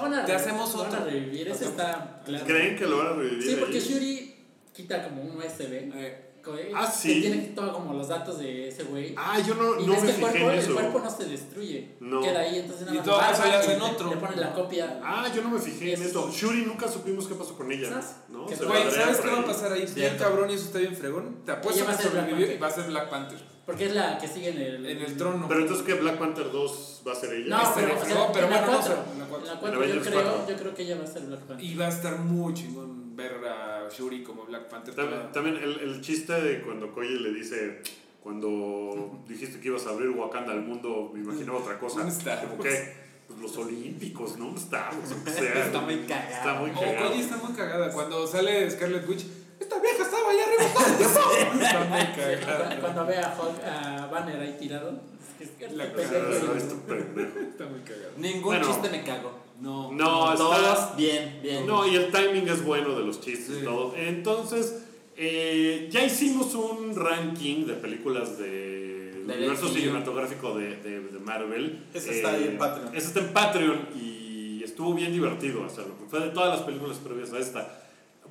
[0.00, 1.04] van a te hacemos lo van a otro.
[1.06, 2.44] revivir, eso está claro.
[2.44, 3.42] ¿Creen que lo van a revivir?
[3.48, 3.88] Sí, porque ahí?
[3.88, 4.34] Shuri
[4.72, 5.92] quita como un USB.
[5.94, 6.33] Eh,
[6.74, 7.20] Ah, que sí.
[7.22, 9.14] Tiene todo como los datos de ese güey.
[9.16, 10.72] Ah, yo no, y no ves me que el fijé cuerpo, en el eso.
[10.74, 11.96] cuerpo no se destruye.
[12.00, 12.20] No.
[12.20, 14.10] Queda ahí, entonces Y nada más todo va, eso y hacen le- otro.
[14.10, 15.00] Le ponen la copia.
[15.02, 16.28] Ah, yo no me fijé en Eso.
[16.28, 16.30] eso.
[16.32, 17.88] Shuri nunca supimos qué pasó con ella.
[17.88, 18.16] ¿Sabes?
[18.28, 18.46] ¿no?
[18.46, 19.86] Que Se Güey, ¿sabes qué va a pasar ahí?
[19.94, 21.36] Bien cabrón y eso está bien fregón.
[21.46, 22.62] Te apuesto que sobrevive Panther.
[22.62, 23.54] va a ser Black Panther.
[23.64, 24.84] Porque es la que sigue en el.
[24.86, 25.46] En el trono.
[25.48, 25.94] Pero entonces, ¿qué?
[25.94, 27.56] ¿Black Panther 2 va a ser ella?
[27.56, 28.94] No, Este pero, o sea, fregó, pero en la bueno, no cuatro.
[28.94, 29.38] sé, en la cuatro.
[29.38, 30.46] En la En cuatro, yo Avengers creo, cuatro.
[30.54, 31.64] yo creo que ella va a ser Black Panther.
[31.66, 34.94] Y va a estar muy chingón ver a Shuri como Black Panther.
[34.94, 37.82] También, también el, el chiste de cuando Koye le dice,
[38.22, 42.00] cuando dijiste que ibas a abrir Wakanda al mundo, me imaginaba otra cosa.
[42.02, 44.48] Un Star Como que pues, los olímpicos, ¿no?
[44.48, 44.90] Wars, o sea,
[45.66, 46.30] Está muy cagado.
[46.34, 47.08] Está muy Oh, cagado.
[47.10, 47.92] Cody está muy cagada.
[47.92, 49.24] Cuando sale Scarlet Witch,
[49.60, 50.64] esta vieja estaba allá arriba.
[51.64, 52.80] Está muy Cuando, cagada.
[52.80, 55.00] cuando ve a, Hulk, a Banner ahí tirado,
[55.40, 56.58] es que es que La pendejo Ah.
[56.58, 58.10] Está muy cagada.
[58.18, 58.66] Ningún Bueno.
[58.66, 59.43] chiste me cago.
[59.60, 59.92] No.
[59.92, 61.66] No, Todos bien, bien.
[61.66, 63.60] No, y el timing es bueno de los chistes Sí.
[63.62, 63.94] y todo.
[63.96, 64.82] Entonces,
[65.16, 71.84] eh, ya hicimos un ranking de películas del Del universo cinematográfico de, de, de Marvel.
[71.94, 72.94] Ese está ahí en Patreon.
[72.94, 75.94] Ese está en Patreon y estuvo bien divertido hacerlo.
[76.10, 77.80] Fue de todas las películas previas a esta.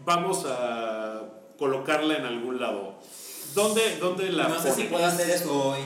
[0.05, 1.21] Vamos a
[1.57, 2.99] colocarla en algún lado.
[3.55, 5.79] ¿Dónde, dónde la No sé si puedo hacer eso hoy.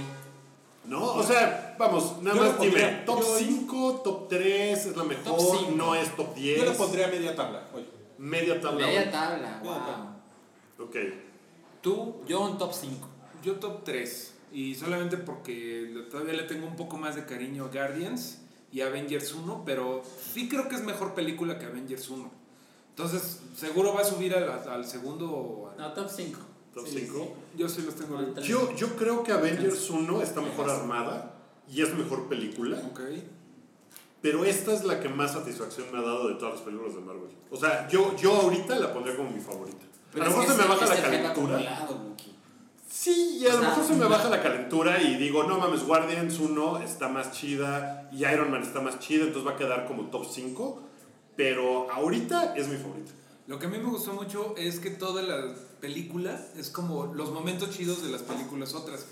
[0.87, 4.95] No, o sea, vamos, nada Yo más pondría- dime, top yo- 5, top 3 es
[4.97, 5.71] la mejor, cinco.
[5.75, 6.59] no es top 10.
[6.59, 7.85] Yo le pondría media tabla, güey.
[8.17, 8.87] media tabla.
[8.87, 9.79] Media tabla, Media wow.
[9.85, 10.15] tabla.
[10.79, 10.95] Ok.
[11.81, 13.07] Tú, Yo un top 5.
[13.43, 14.33] yo top 3.
[14.53, 18.39] Y solamente porque todavía le tengo un poco más de cariño a Guardians
[18.71, 20.01] y a Avengers 1, pero
[20.33, 22.31] sí creo que es mejor película que Avengers 1.
[22.91, 25.73] Entonces, seguro va a subir al, al segundo.
[25.77, 26.39] No, top 5.
[26.77, 27.35] Top cinco.
[27.55, 28.17] Yo sí los tengo.
[28.33, 28.45] Tres.
[28.47, 31.33] Yo, yo creo que Avengers 1 está mejor armada
[31.69, 33.01] y es mejor película, Ok.
[34.21, 37.01] pero esta es la que más satisfacción me ha dado de todas las películas de
[37.01, 37.29] Marvel.
[37.51, 39.85] O sea, yo, yo ahorita la pondría como mi favorita.
[40.13, 41.87] a lo mejor se me baja la calentura.
[42.89, 46.39] Sí, y a lo mejor se me baja la calentura y digo, no mames, Guardians
[46.39, 50.03] 1 está más chida y Iron Man está más chida, entonces va a quedar como
[50.09, 50.81] top 5.
[51.35, 53.11] Pero ahorita es mi favorita.
[53.47, 57.31] Lo que a mí me gustó mucho es que toda la película es como los
[57.31, 59.05] momentos chidos de las películas otras.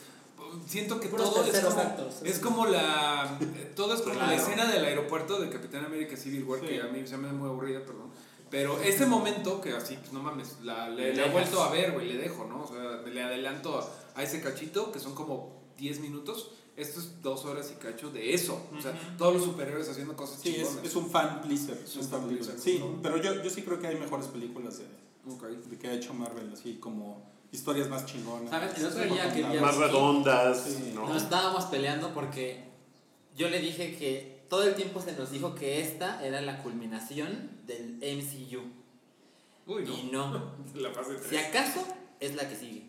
[0.67, 2.15] Siento que Puros todo es como, actos.
[2.23, 4.41] es como la eh, todo es como la Claro.
[4.41, 6.67] escena del aeropuerto de Capitán América Civil War Sí.
[6.67, 8.09] que a mí se me hace muy aburrida, perdón.
[8.51, 11.91] Pero ese momento que así, pues no mames, la, le, Le he vuelto a ver,
[11.93, 12.63] güey, le dejo, ¿no?
[12.63, 16.51] O sea, le adelanto a, a ese cachito que son como 10 minutos.
[16.75, 18.67] Esto es dos horas y cacho de eso.
[18.77, 21.77] O sea, todos los superhéroes haciendo cosas Sí, es, un fan pleaser.
[21.83, 23.01] Es un fan pleaser, Sí, ¿no?
[23.01, 26.75] pero yo, yo sí creo que hay mejores películas de, que ha hecho Marvel, así
[26.75, 28.49] como historias más chingonas.
[28.49, 28.77] ¿Sabes?
[28.77, 29.59] El otro día que.
[29.61, 30.91] Más redondas, Sí.
[30.93, 31.07] ¿no?
[31.07, 32.65] Nos estábamos peleando porque
[33.37, 37.51] yo le dije que todo el tiempo se nos dijo que esta era la culminación
[37.65, 38.61] del MCU.
[39.67, 39.93] Uy, no.
[39.97, 40.51] Y no.
[40.75, 41.47] La fase Si 3.
[41.47, 41.85] acaso
[42.19, 42.83] es la que sigue.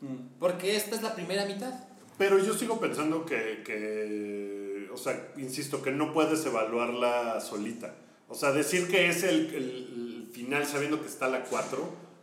[0.00, 0.38] Mm.
[0.40, 1.72] Porque esta es la primera mitad.
[2.18, 7.94] Pero yo sigo pensando que, que, o sea, insisto, que no puedes evaluarla solita.
[8.28, 11.78] O sea, decir que es el, el- el final sabiendo que está la 4,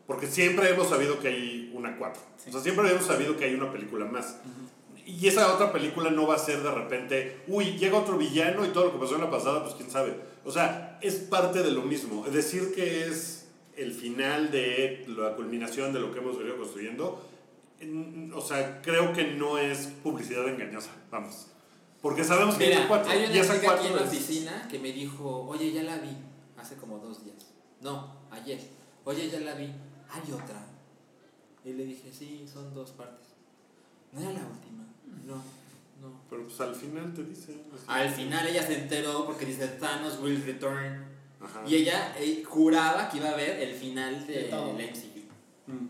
[0.06, 2.22] porque siempre hemos sabido que hay una 4.
[2.48, 4.38] O sea, siempre hemos sabido que hay una película más.
[5.08, 8.70] y esa otra película no va a ser de repente, uy, llega otro villano y
[8.70, 10.14] todo lo que pasó en la pasada, pues quién sabe.
[10.44, 12.26] O sea, es parte de lo mismo.
[12.32, 17.35] Decir que es el final de la culminación de lo que hemos venido construyendo, en-
[18.34, 21.48] o sea, creo que no es publicidad engañosa, vamos.
[22.02, 23.12] Porque sabemos que Mira, hay cuatro.
[23.12, 25.98] hay y una esa chica aquí en la oficina que me dijo, oye, ya la
[25.98, 26.16] vi,
[26.58, 27.54] hace como dos días.
[27.82, 28.60] No, ayer.
[29.04, 29.66] Oye, ya la vi,
[30.10, 30.66] hay otra.
[31.64, 33.30] Y le dije, sí, son dos partes.
[34.12, 34.86] ¿No era la última?
[35.26, 35.36] No,
[36.02, 36.22] no.
[36.30, 37.54] Pero pues al final te dice.
[37.74, 37.84] así.
[37.88, 41.06] Al final ella se enteró porque dice Thanos will return.
[41.42, 41.64] Ajá.
[41.68, 45.72] Y ella eh, juraba que iba a ver el final de De MCU.
[45.72, 45.90] Mm.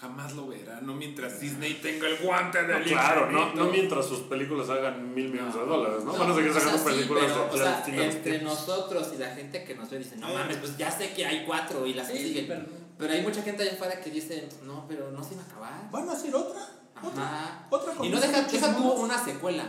[0.00, 4.04] Jamás lo verá, no mientras Disney tenga el guante No, del claro, no, no mientras
[4.06, 6.12] sus películas hagan mil millones de dólares, ¿no?
[6.12, 9.10] No, Van a seguir o sea, sacando sí, películas pero, de o sea, entre nosotros
[9.14, 11.86] y la gente que nos ve dice, no mames, pues ya sé que hay cuatro
[11.86, 12.46] y las que Sí, siguen.
[12.48, 15.46] pero- Pero hay mucha gente allá afuera que dice, no, pero no se iba a
[15.46, 15.90] acabar.
[15.90, 16.60] ¿Van a hacer otra?
[17.02, 17.22] ¿Otra?
[17.24, 17.66] Ajá.
[17.70, 19.64] ¿Otra con Y no deja, deja tú una secuela.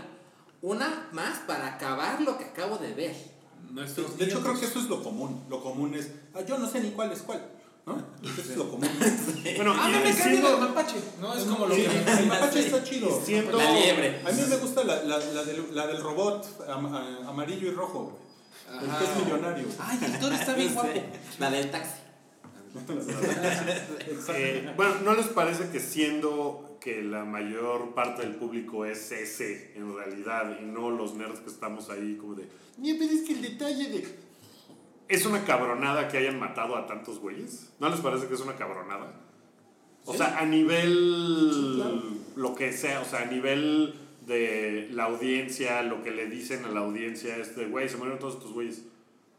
[0.61, 3.15] Una más para acabar lo que acabo de ver.
[3.71, 5.43] Nuestros De hecho, creo que eso es lo común.
[5.49, 7.41] Lo común es, ah, yo no sé ni cuál es cuál.
[7.86, 7.97] ¿No?
[8.23, 8.89] Eso es lo común.
[9.55, 10.95] Bueno, Ah, y, me siendo, del mapache.
[11.21, 12.11] No, es como lo Sí, que...
[12.21, 13.21] el mapache está chido.
[13.23, 14.21] siendo- La liebre.
[14.25, 17.71] A mí me gusta la, la, la, del, la del robot am- a- amarillo y
[17.71, 18.03] rojo.
[18.11, 18.25] güey.
[18.83, 19.65] El que es millonario.
[19.79, 20.89] Ay, el actor está bien guapo.
[21.39, 21.91] La del taxi.
[24.33, 29.71] eh, bueno, ¿no les parece que siendo que la mayor parte del público es ese
[29.75, 33.33] en realidad y no los nerds que estamos ahí como de, "Ni, pero es que
[33.33, 34.24] el detalle de...
[35.07, 37.73] ¿Es una cabronada que hayan matado a tantos güeyes?
[37.79, 39.21] ¿No les parece que es una cabronada?
[40.05, 40.17] O Sí.
[40.19, 42.01] sea, a nivel Sí, claro.
[42.35, 43.95] lo que sea, o sea, a nivel
[44.25, 48.19] de la audiencia, lo que le dicen a la audiencia es de, güey, se murieron
[48.19, 48.83] todos estos güeyes.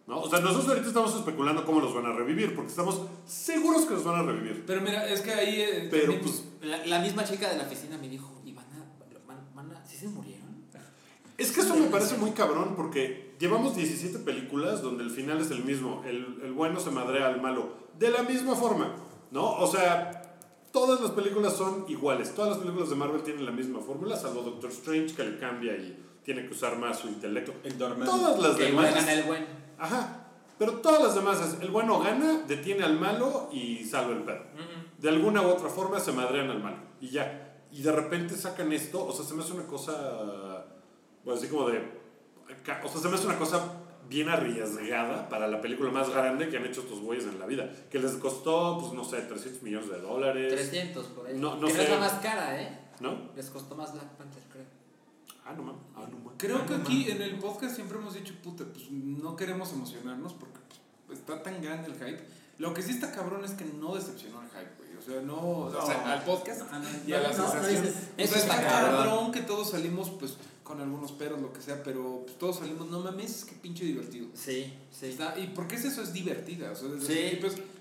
[0.07, 0.21] ¿No?
[0.21, 3.95] O sea, nosotros ahorita estamos especulando cómo los van a revivir, porque estamos seguros que
[3.95, 4.63] los van a revivir.
[4.65, 5.61] Pero mira, es que ahí...
[5.61, 8.67] eh, Pero también, pues, La, la misma chica de la oficina me dijo, ¿y van
[8.67, 8.87] a,
[9.27, 10.47] van, van a, ¿sí se murieron?
[11.39, 15.51] es que eso me parece muy cabrón, porque llevamos 17 películas donde el final es
[15.51, 16.03] el mismo.
[16.07, 17.69] El, el bueno se madrea al malo.
[17.99, 18.95] De la misma forma,
[19.31, 19.53] ¿no?
[19.59, 20.23] O sea,
[20.73, 22.35] todas las películas son iguales.
[22.35, 25.73] Todas las películas de Marvel tienen la misma fórmula, salvo Doctor Strange, que le cambia
[25.75, 27.55] y tiene que usar más su intelecto.
[27.65, 27.79] El.
[27.79, 28.95] Todas las Que demás...
[28.95, 29.47] gana el buen.
[29.79, 30.23] Ajá.
[30.59, 34.47] Pero todas las demás es, el bueno gana, detiene al malo y salva el perro.
[34.99, 36.79] De alguna u otra forma se madrean al malo.
[37.01, 37.59] Y ya.
[37.71, 40.65] Y de repente sacan esto, o sea, se me hace una cosa,
[41.25, 41.83] bueno, así como de,
[42.85, 43.63] o sea, se me hace una cosa
[44.09, 47.69] bien arriesgada para la película más grande que han hecho estos güeyes en la vida.
[47.91, 50.55] Que les costó, pues no sé, 300 millones de dólares.
[50.55, 51.37] 300 por ahí.
[51.39, 51.85] No- no que no sé.
[51.85, 52.79] es la más cara, ¿eh?
[53.01, 53.31] ¿No?
[53.35, 54.65] Les costó más Black Panther, creo.
[55.45, 55.83] Ah, no mames.
[55.97, 56.33] Ah, no mames.
[56.39, 60.59] Creo que aquí en el podcast siempre hemos dicho, puta, pues no queremos emocionarnos porque
[61.07, 62.25] pues, está tan grande el hype.
[62.59, 64.97] Lo que sí está cabrón es que no decepcionó el hype, güey.
[64.97, 65.37] O sea, no,
[65.67, 67.87] o sea, al podcast Ah, no, y a la no, no, sensación.
[68.17, 68.97] Eso sea, está está cabrón.
[69.05, 70.37] cabrón que todos salimos, pues,
[70.67, 74.27] con algunos peros, lo que sea, pero pues, todos salimos, no mames, qué pinche divertido.
[74.35, 75.07] Sí, sí.
[75.07, 76.03] Está- ¿Y por qué es eso?
[76.03, 76.73] Es divertida.
[76.73, 77.19] O sea, desde Sí.
[77.21, 77.77] el principio es-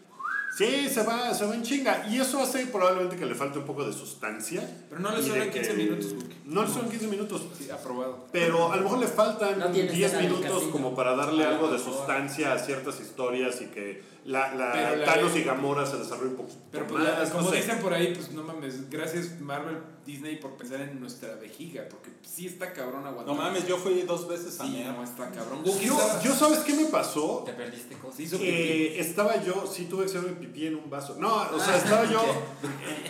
[0.57, 2.07] Sí, se va, se va en chinga.
[2.09, 4.61] Y eso hace probablemente que le falte un poco de sustancia.
[4.89, 6.35] Pero no le que- 15 minutos, Wookie.
[6.45, 7.41] No le sobran 15 minutos.
[7.59, 8.27] Sí, aprobado.
[8.31, 11.43] Pero a lo mejor le faltan No tiene 10 escena del minutos como para darle
[11.43, 15.97] algo de sustancia a ciertas historias y que la, la la- Thanos y Gamora se
[15.97, 17.29] desarrolle un poquito Pero pues, más.
[17.29, 17.57] como no sé.
[17.57, 22.09] dicen por ahí, pues no mames, gracias Marvel, Disney por pensar en nuestra vejiga, porque
[22.23, 23.27] sí está cabrón aguantar.
[23.35, 25.63] No mames, yo fui dos veces a Sí, no, está cabrón.
[25.63, 27.43] Yo, yo, ¿sabes qué me pasó?
[27.45, 28.19] Te perdiste cosas.
[28.19, 31.15] estaba yo, sí tuve que hacerme pipí en un vaso.
[31.19, 32.21] No, o sea, estaba yo,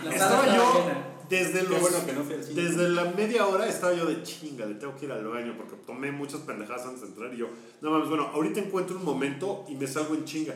[0.04, 1.08] La estaba yo estaba llena.
[1.30, 2.62] desde los, bueno que no fui al cine.
[2.62, 5.76] desde la media hora estaba yo de chinga, le tengo que ir al baño porque
[5.86, 7.48] tomé muchas pendejadas antes de entrar y yo,
[7.82, 10.56] no mames, bueno, ahorita encuentro un momento y me salgo en chinga.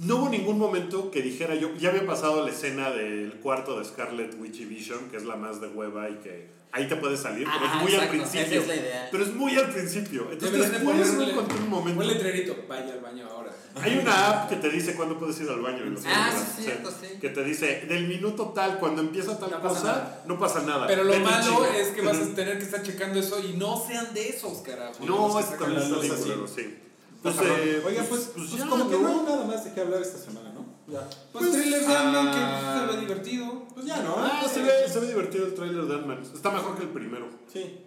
[0.00, 3.84] No hubo ningún momento que dijera yo, ya había pasado la escena del cuarto de
[3.84, 7.46] Scarlet Witchy Vision, que es la más de hueva y que ahí te puedes salir,
[7.52, 8.40] pero es muy al principio.
[8.40, 9.08] esa es la idea.
[9.10, 10.28] Pero es muy al principio.
[10.32, 12.00] Entonces después no encontré un momento.
[12.00, 13.50] Un letrerito, vaya al baño ahora.
[13.74, 15.82] Hay una app que te dice cuándo puedes ir al baño.
[15.82, 17.18] en los Ah, sí, cierto, sí.
[17.20, 20.24] Que te dice, del minuto tal, cuando empieza tal No cosa, nada.
[20.26, 20.86] no pasa nada.
[20.86, 24.14] Pero lo malo es que vas a tener que estar checando eso y no sean
[24.14, 25.04] de esos, carajo.
[25.04, 26.32] No, que es así.
[26.54, 26.78] sí.
[27.22, 29.02] Pues, eh, Oigan, pues, pues pues como que ¿no?
[29.02, 30.64] no hay nada más de qué hablar esta semana, ¿no?
[30.90, 31.06] Ya.
[31.32, 33.66] Pues, trailer de Ant-Man ah, que se ve divertido.
[33.74, 34.14] Pues ya, ¿no?
[34.16, 36.22] Ah, Pues, se ve, se ve divertido el trailer de Ant-Man.
[36.34, 37.28] Está mejor que el primero.
[37.52, 37.86] Sí.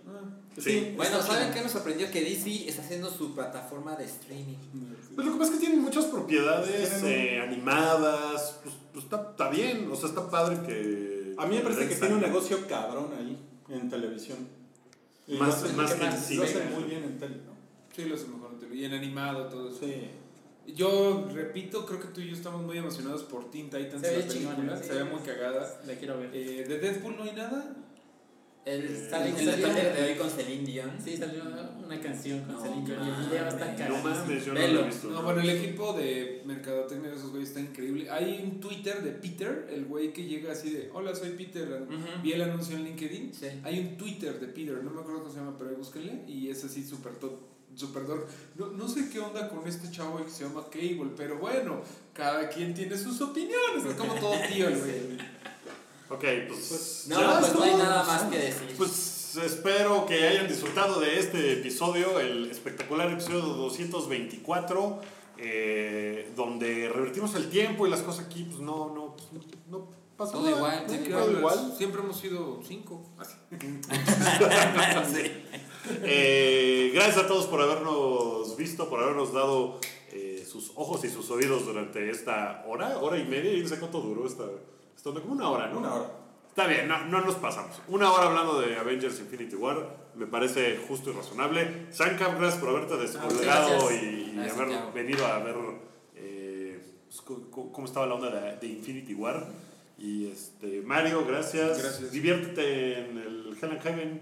[0.57, 0.93] Sí.
[0.95, 2.11] Bueno, ¿saben qué me sorprendió?
[2.11, 4.57] Que DC está haciendo su plataforma de streaming.
[5.15, 8.59] Pues lo que pasa es que tienen muchas propiedades eh, animadas.
[8.63, 9.89] Pues, pues está, está bien.
[9.91, 11.33] O sea, está padre que.
[11.37, 13.35] A mí me parece que tiene un negocio cabrón ahí,
[13.69, 14.37] en televisión.
[15.25, 16.37] Y Más- más ¿qué que en cine.
[16.37, 17.53] Lo hace muy bien en tele, ¿no?
[17.95, 18.42] Sí, lo hace mejor
[18.73, 18.81] en tele.
[18.81, 19.79] Y en animado, todo eso.
[19.85, 19.95] Sí.
[20.75, 24.27] Yo repito, creo que tú y yo estamos muy emocionados por Teen Titans, Se ve
[24.27, 24.85] chingona, sí.
[24.85, 25.81] Se ve muy cagada.
[25.85, 26.29] La quiero ver.
[26.33, 27.75] Eh, ¿De Deadpool no hay nada?
[28.65, 30.91] El, el salió- de hoy con Celine Dion.
[31.03, 31.43] Sí, salió
[31.85, 33.89] una canción con No Celine Dion y el video está mames.
[33.89, 34.73] No mames, yo no Velo.
[34.73, 35.09] lo he visto.
[35.09, 38.09] No, bueno, el equipo de mercadotecnia de esos güeyes está increíble.
[38.09, 42.21] Hay un Twitter de Peter, el güey que llega así de, hola, soy Peter, Ujú.
[42.23, 43.33] vi el anuncio en LinkedIn.
[43.33, 43.47] Sí.
[43.63, 46.23] Hay un Twitter de Peter, no me acuerdo cómo se llama, pero ahí búsquenle.
[46.25, 47.33] Y es así súper top.
[47.75, 48.27] Super dork.
[48.55, 51.81] No, no sé qué onda con este chavo que se llama Cable, pero bueno,
[52.13, 53.85] cada quien tiene sus opiniones.
[53.85, 55.17] Es como todo tío, el güey.
[56.09, 57.05] Ok, pues.
[57.07, 58.75] No, ya pues es no hay nada más que decir.
[58.77, 65.01] Pues espero que hayan disfrutado de este episodio, el espectacular episodio 224,
[65.37, 69.41] eh, donde revertimos el tiempo y las cosas aquí, pues no, no, pues, no,
[69.79, 70.83] no pasa Todo nada.
[70.85, 71.39] igual, ¿no?
[71.39, 71.73] Igual.
[71.75, 73.03] Siempre hemos sido cinco.
[73.17, 73.33] Así.
[76.03, 79.79] Eh, gracias a todos por habernos visto, por habernos dado
[80.11, 83.53] eh, sus ojos y sus oídos durante esta hora, hora y media.
[83.53, 84.43] Y no sé cuánto duró esta.
[84.95, 85.79] esta onda, como una hora, ¿no?
[85.79, 86.11] Una hora.
[86.49, 87.81] Está bien, no, no nos pasamos.
[87.87, 91.87] Una hora hablando de Avengers Infinity War me parece justo y razonable.
[91.89, 94.03] Sankam, gracias por haberte descolgado gracias.
[94.03, 94.91] y, y Gracias, haber Santiago.
[94.93, 95.55] venido a ver
[96.15, 99.47] eh, pues, cómo estaba la onda de, de Infinity War.
[99.97, 101.81] Y este, Mario, gracias.
[101.81, 102.11] Gracias.
[102.11, 104.21] Diviértete en el Hell and Heaven.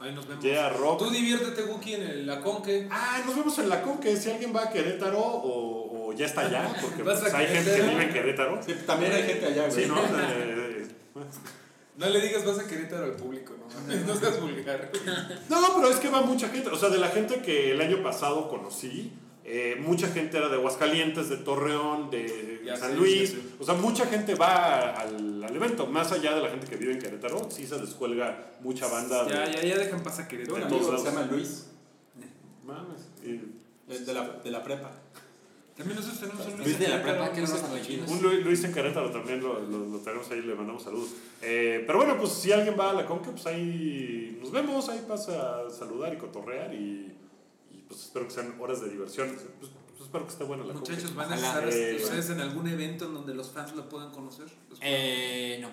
[0.00, 0.44] Ahí nos vemos.
[0.44, 0.98] Yeah, Rock.
[1.00, 2.86] Tú diviértete, Wookie, en el, la Conque.
[2.90, 4.16] Ah, nos vemos en la Conque.
[4.16, 7.74] Si alguien va a Querétaro o, o ya está allá, porque ¿Vas pues, hay gente
[7.74, 8.62] que vive en Querétaro.
[8.62, 9.84] Sí, también hay gente allá, güey.
[9.84, 9.96] Sí, ¿no?
[11.18, 11.24] Eh,
[11.96, 14.92] No le digas vas a Querétaro al público, no, no seas vulgar.
[15.48, 16.70] No, pero es que va mucha gente.
[16.70, 19.12] O sea, de la gente que el año pasado conocí,
[19.44, 23.34] eh, mucha gente era de Aguascalientes, de Torreón, de Ya San sé, Luis.
[23.58, 25.86] O sea, mucha gente va al, al evento.
[25.86, 29.26] Más allá de la gente que vive en Querétaro, sí se descuelga mucha banda.
[29.28, 30.56] Ya, de, ya, ya dejan pasar a Querétaro.
[30.56, 31.66] un amigo se llama Luis,
[32.64, 33.08] Mames.
[34.06, 34.90] De la, de la prepa.
[35.76, 37.42] También nosotros tenemos un Luis de la prepa, que.
[37.42, 41.10] Un Lu- Luis en Querétaro también lo, lo, lo tenemos ahí, le mandamos saludos.
[41.40, 45.04] Eh, pero bueno, pues si alguien va a la Conque, pues ahí nos vemos, ahí
[45.06, 47.14] pasa a saludar y cotorrear y,
[47.72, 49.28] y, pues espero que sean horas de diversión.
[49.60, 49.70] Pues
[50.08, 50.72] espero que esté buena la.
[50.72, 54.10] Muchachos, ¿van a estar Eh, ustedes en algún evento en donde los fans lo puedan
[54.10, 54.46] conocer?
[54.80, 55.68] Eh, no,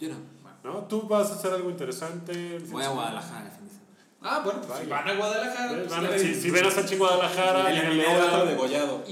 [0.00, 0.16] yo no.
[0.64, 0.78] ¿No?
[0.86, 2.58] ¿Tú vas a hacer algo interesante?
[2.70, 2.88] Voy a?
[2.88, 3.84] Guadalajara el fin de semana.
[4.22, 5.68] Ah, bueno, pues si van a Guadalajara.
[5.74, 6.40] Pues, van a- si, ven.
[6.42, 9.04] si ven a Sánchez Guadalajara, El en el Teatro León, degollado.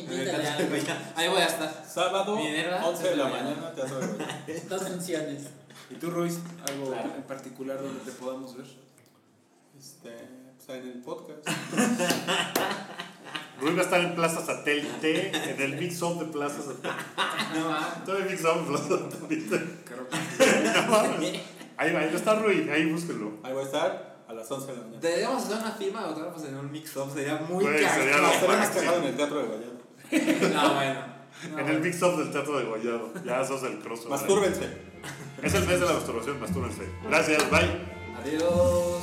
[1.14, 1.85] Ahí voy a estar.
[1.87, 4.31] Sábado, Minerva, 11 de la mañana, teatro degollado.
[4.70, 5.43] Dos funciones.
[5.91, 6.41] ¿Y tú, Royce?
[6.66, 7.12] ¿Algo Claro.
[7.16, 8.66] en particular donde te podamos ver?
[9.79, 10.29] Este,
[10.64, 11.47] sea, en el podcast.
[13.63, 16.89] Rui va a estar en Plaza Satélite, en el Mix Up de Plaza Satélite.
[17.55, 18.03] No, ah.
[18.05, 19.61] Todo el Mix Up de Plaza Satélite.
[19.85, 21.41] Claro que No mames.
[21.77, 23.33] Ahí va, ahí va a estar Rui, ahí búsquenlo.
[23.43, 25.01] Ahí voy a estar a las 11 de la mañana.
[25.01, 28.59] Deberíamos hacer una firma de autógrafos en un mix-up, sería muy Güey, sería lo Estaremos
[28.59, 28.81] máximo.
[28.81, 29.73] cagados en el teatro degollado.
[30.53, 31.01] No, bueno.
[31.51, 33.11] No, En el Mix Up del Teatro de Gollado.
[33.25, 34.11] Ya sos el crossover.
[34.11, 34.69] Mastúrbense.
[35.43, 36.83] Es el mes de la masturbación, mastúrbense.
[37.09, 37.81] Gracias, bye.
[38.21, 39.03] Adiós.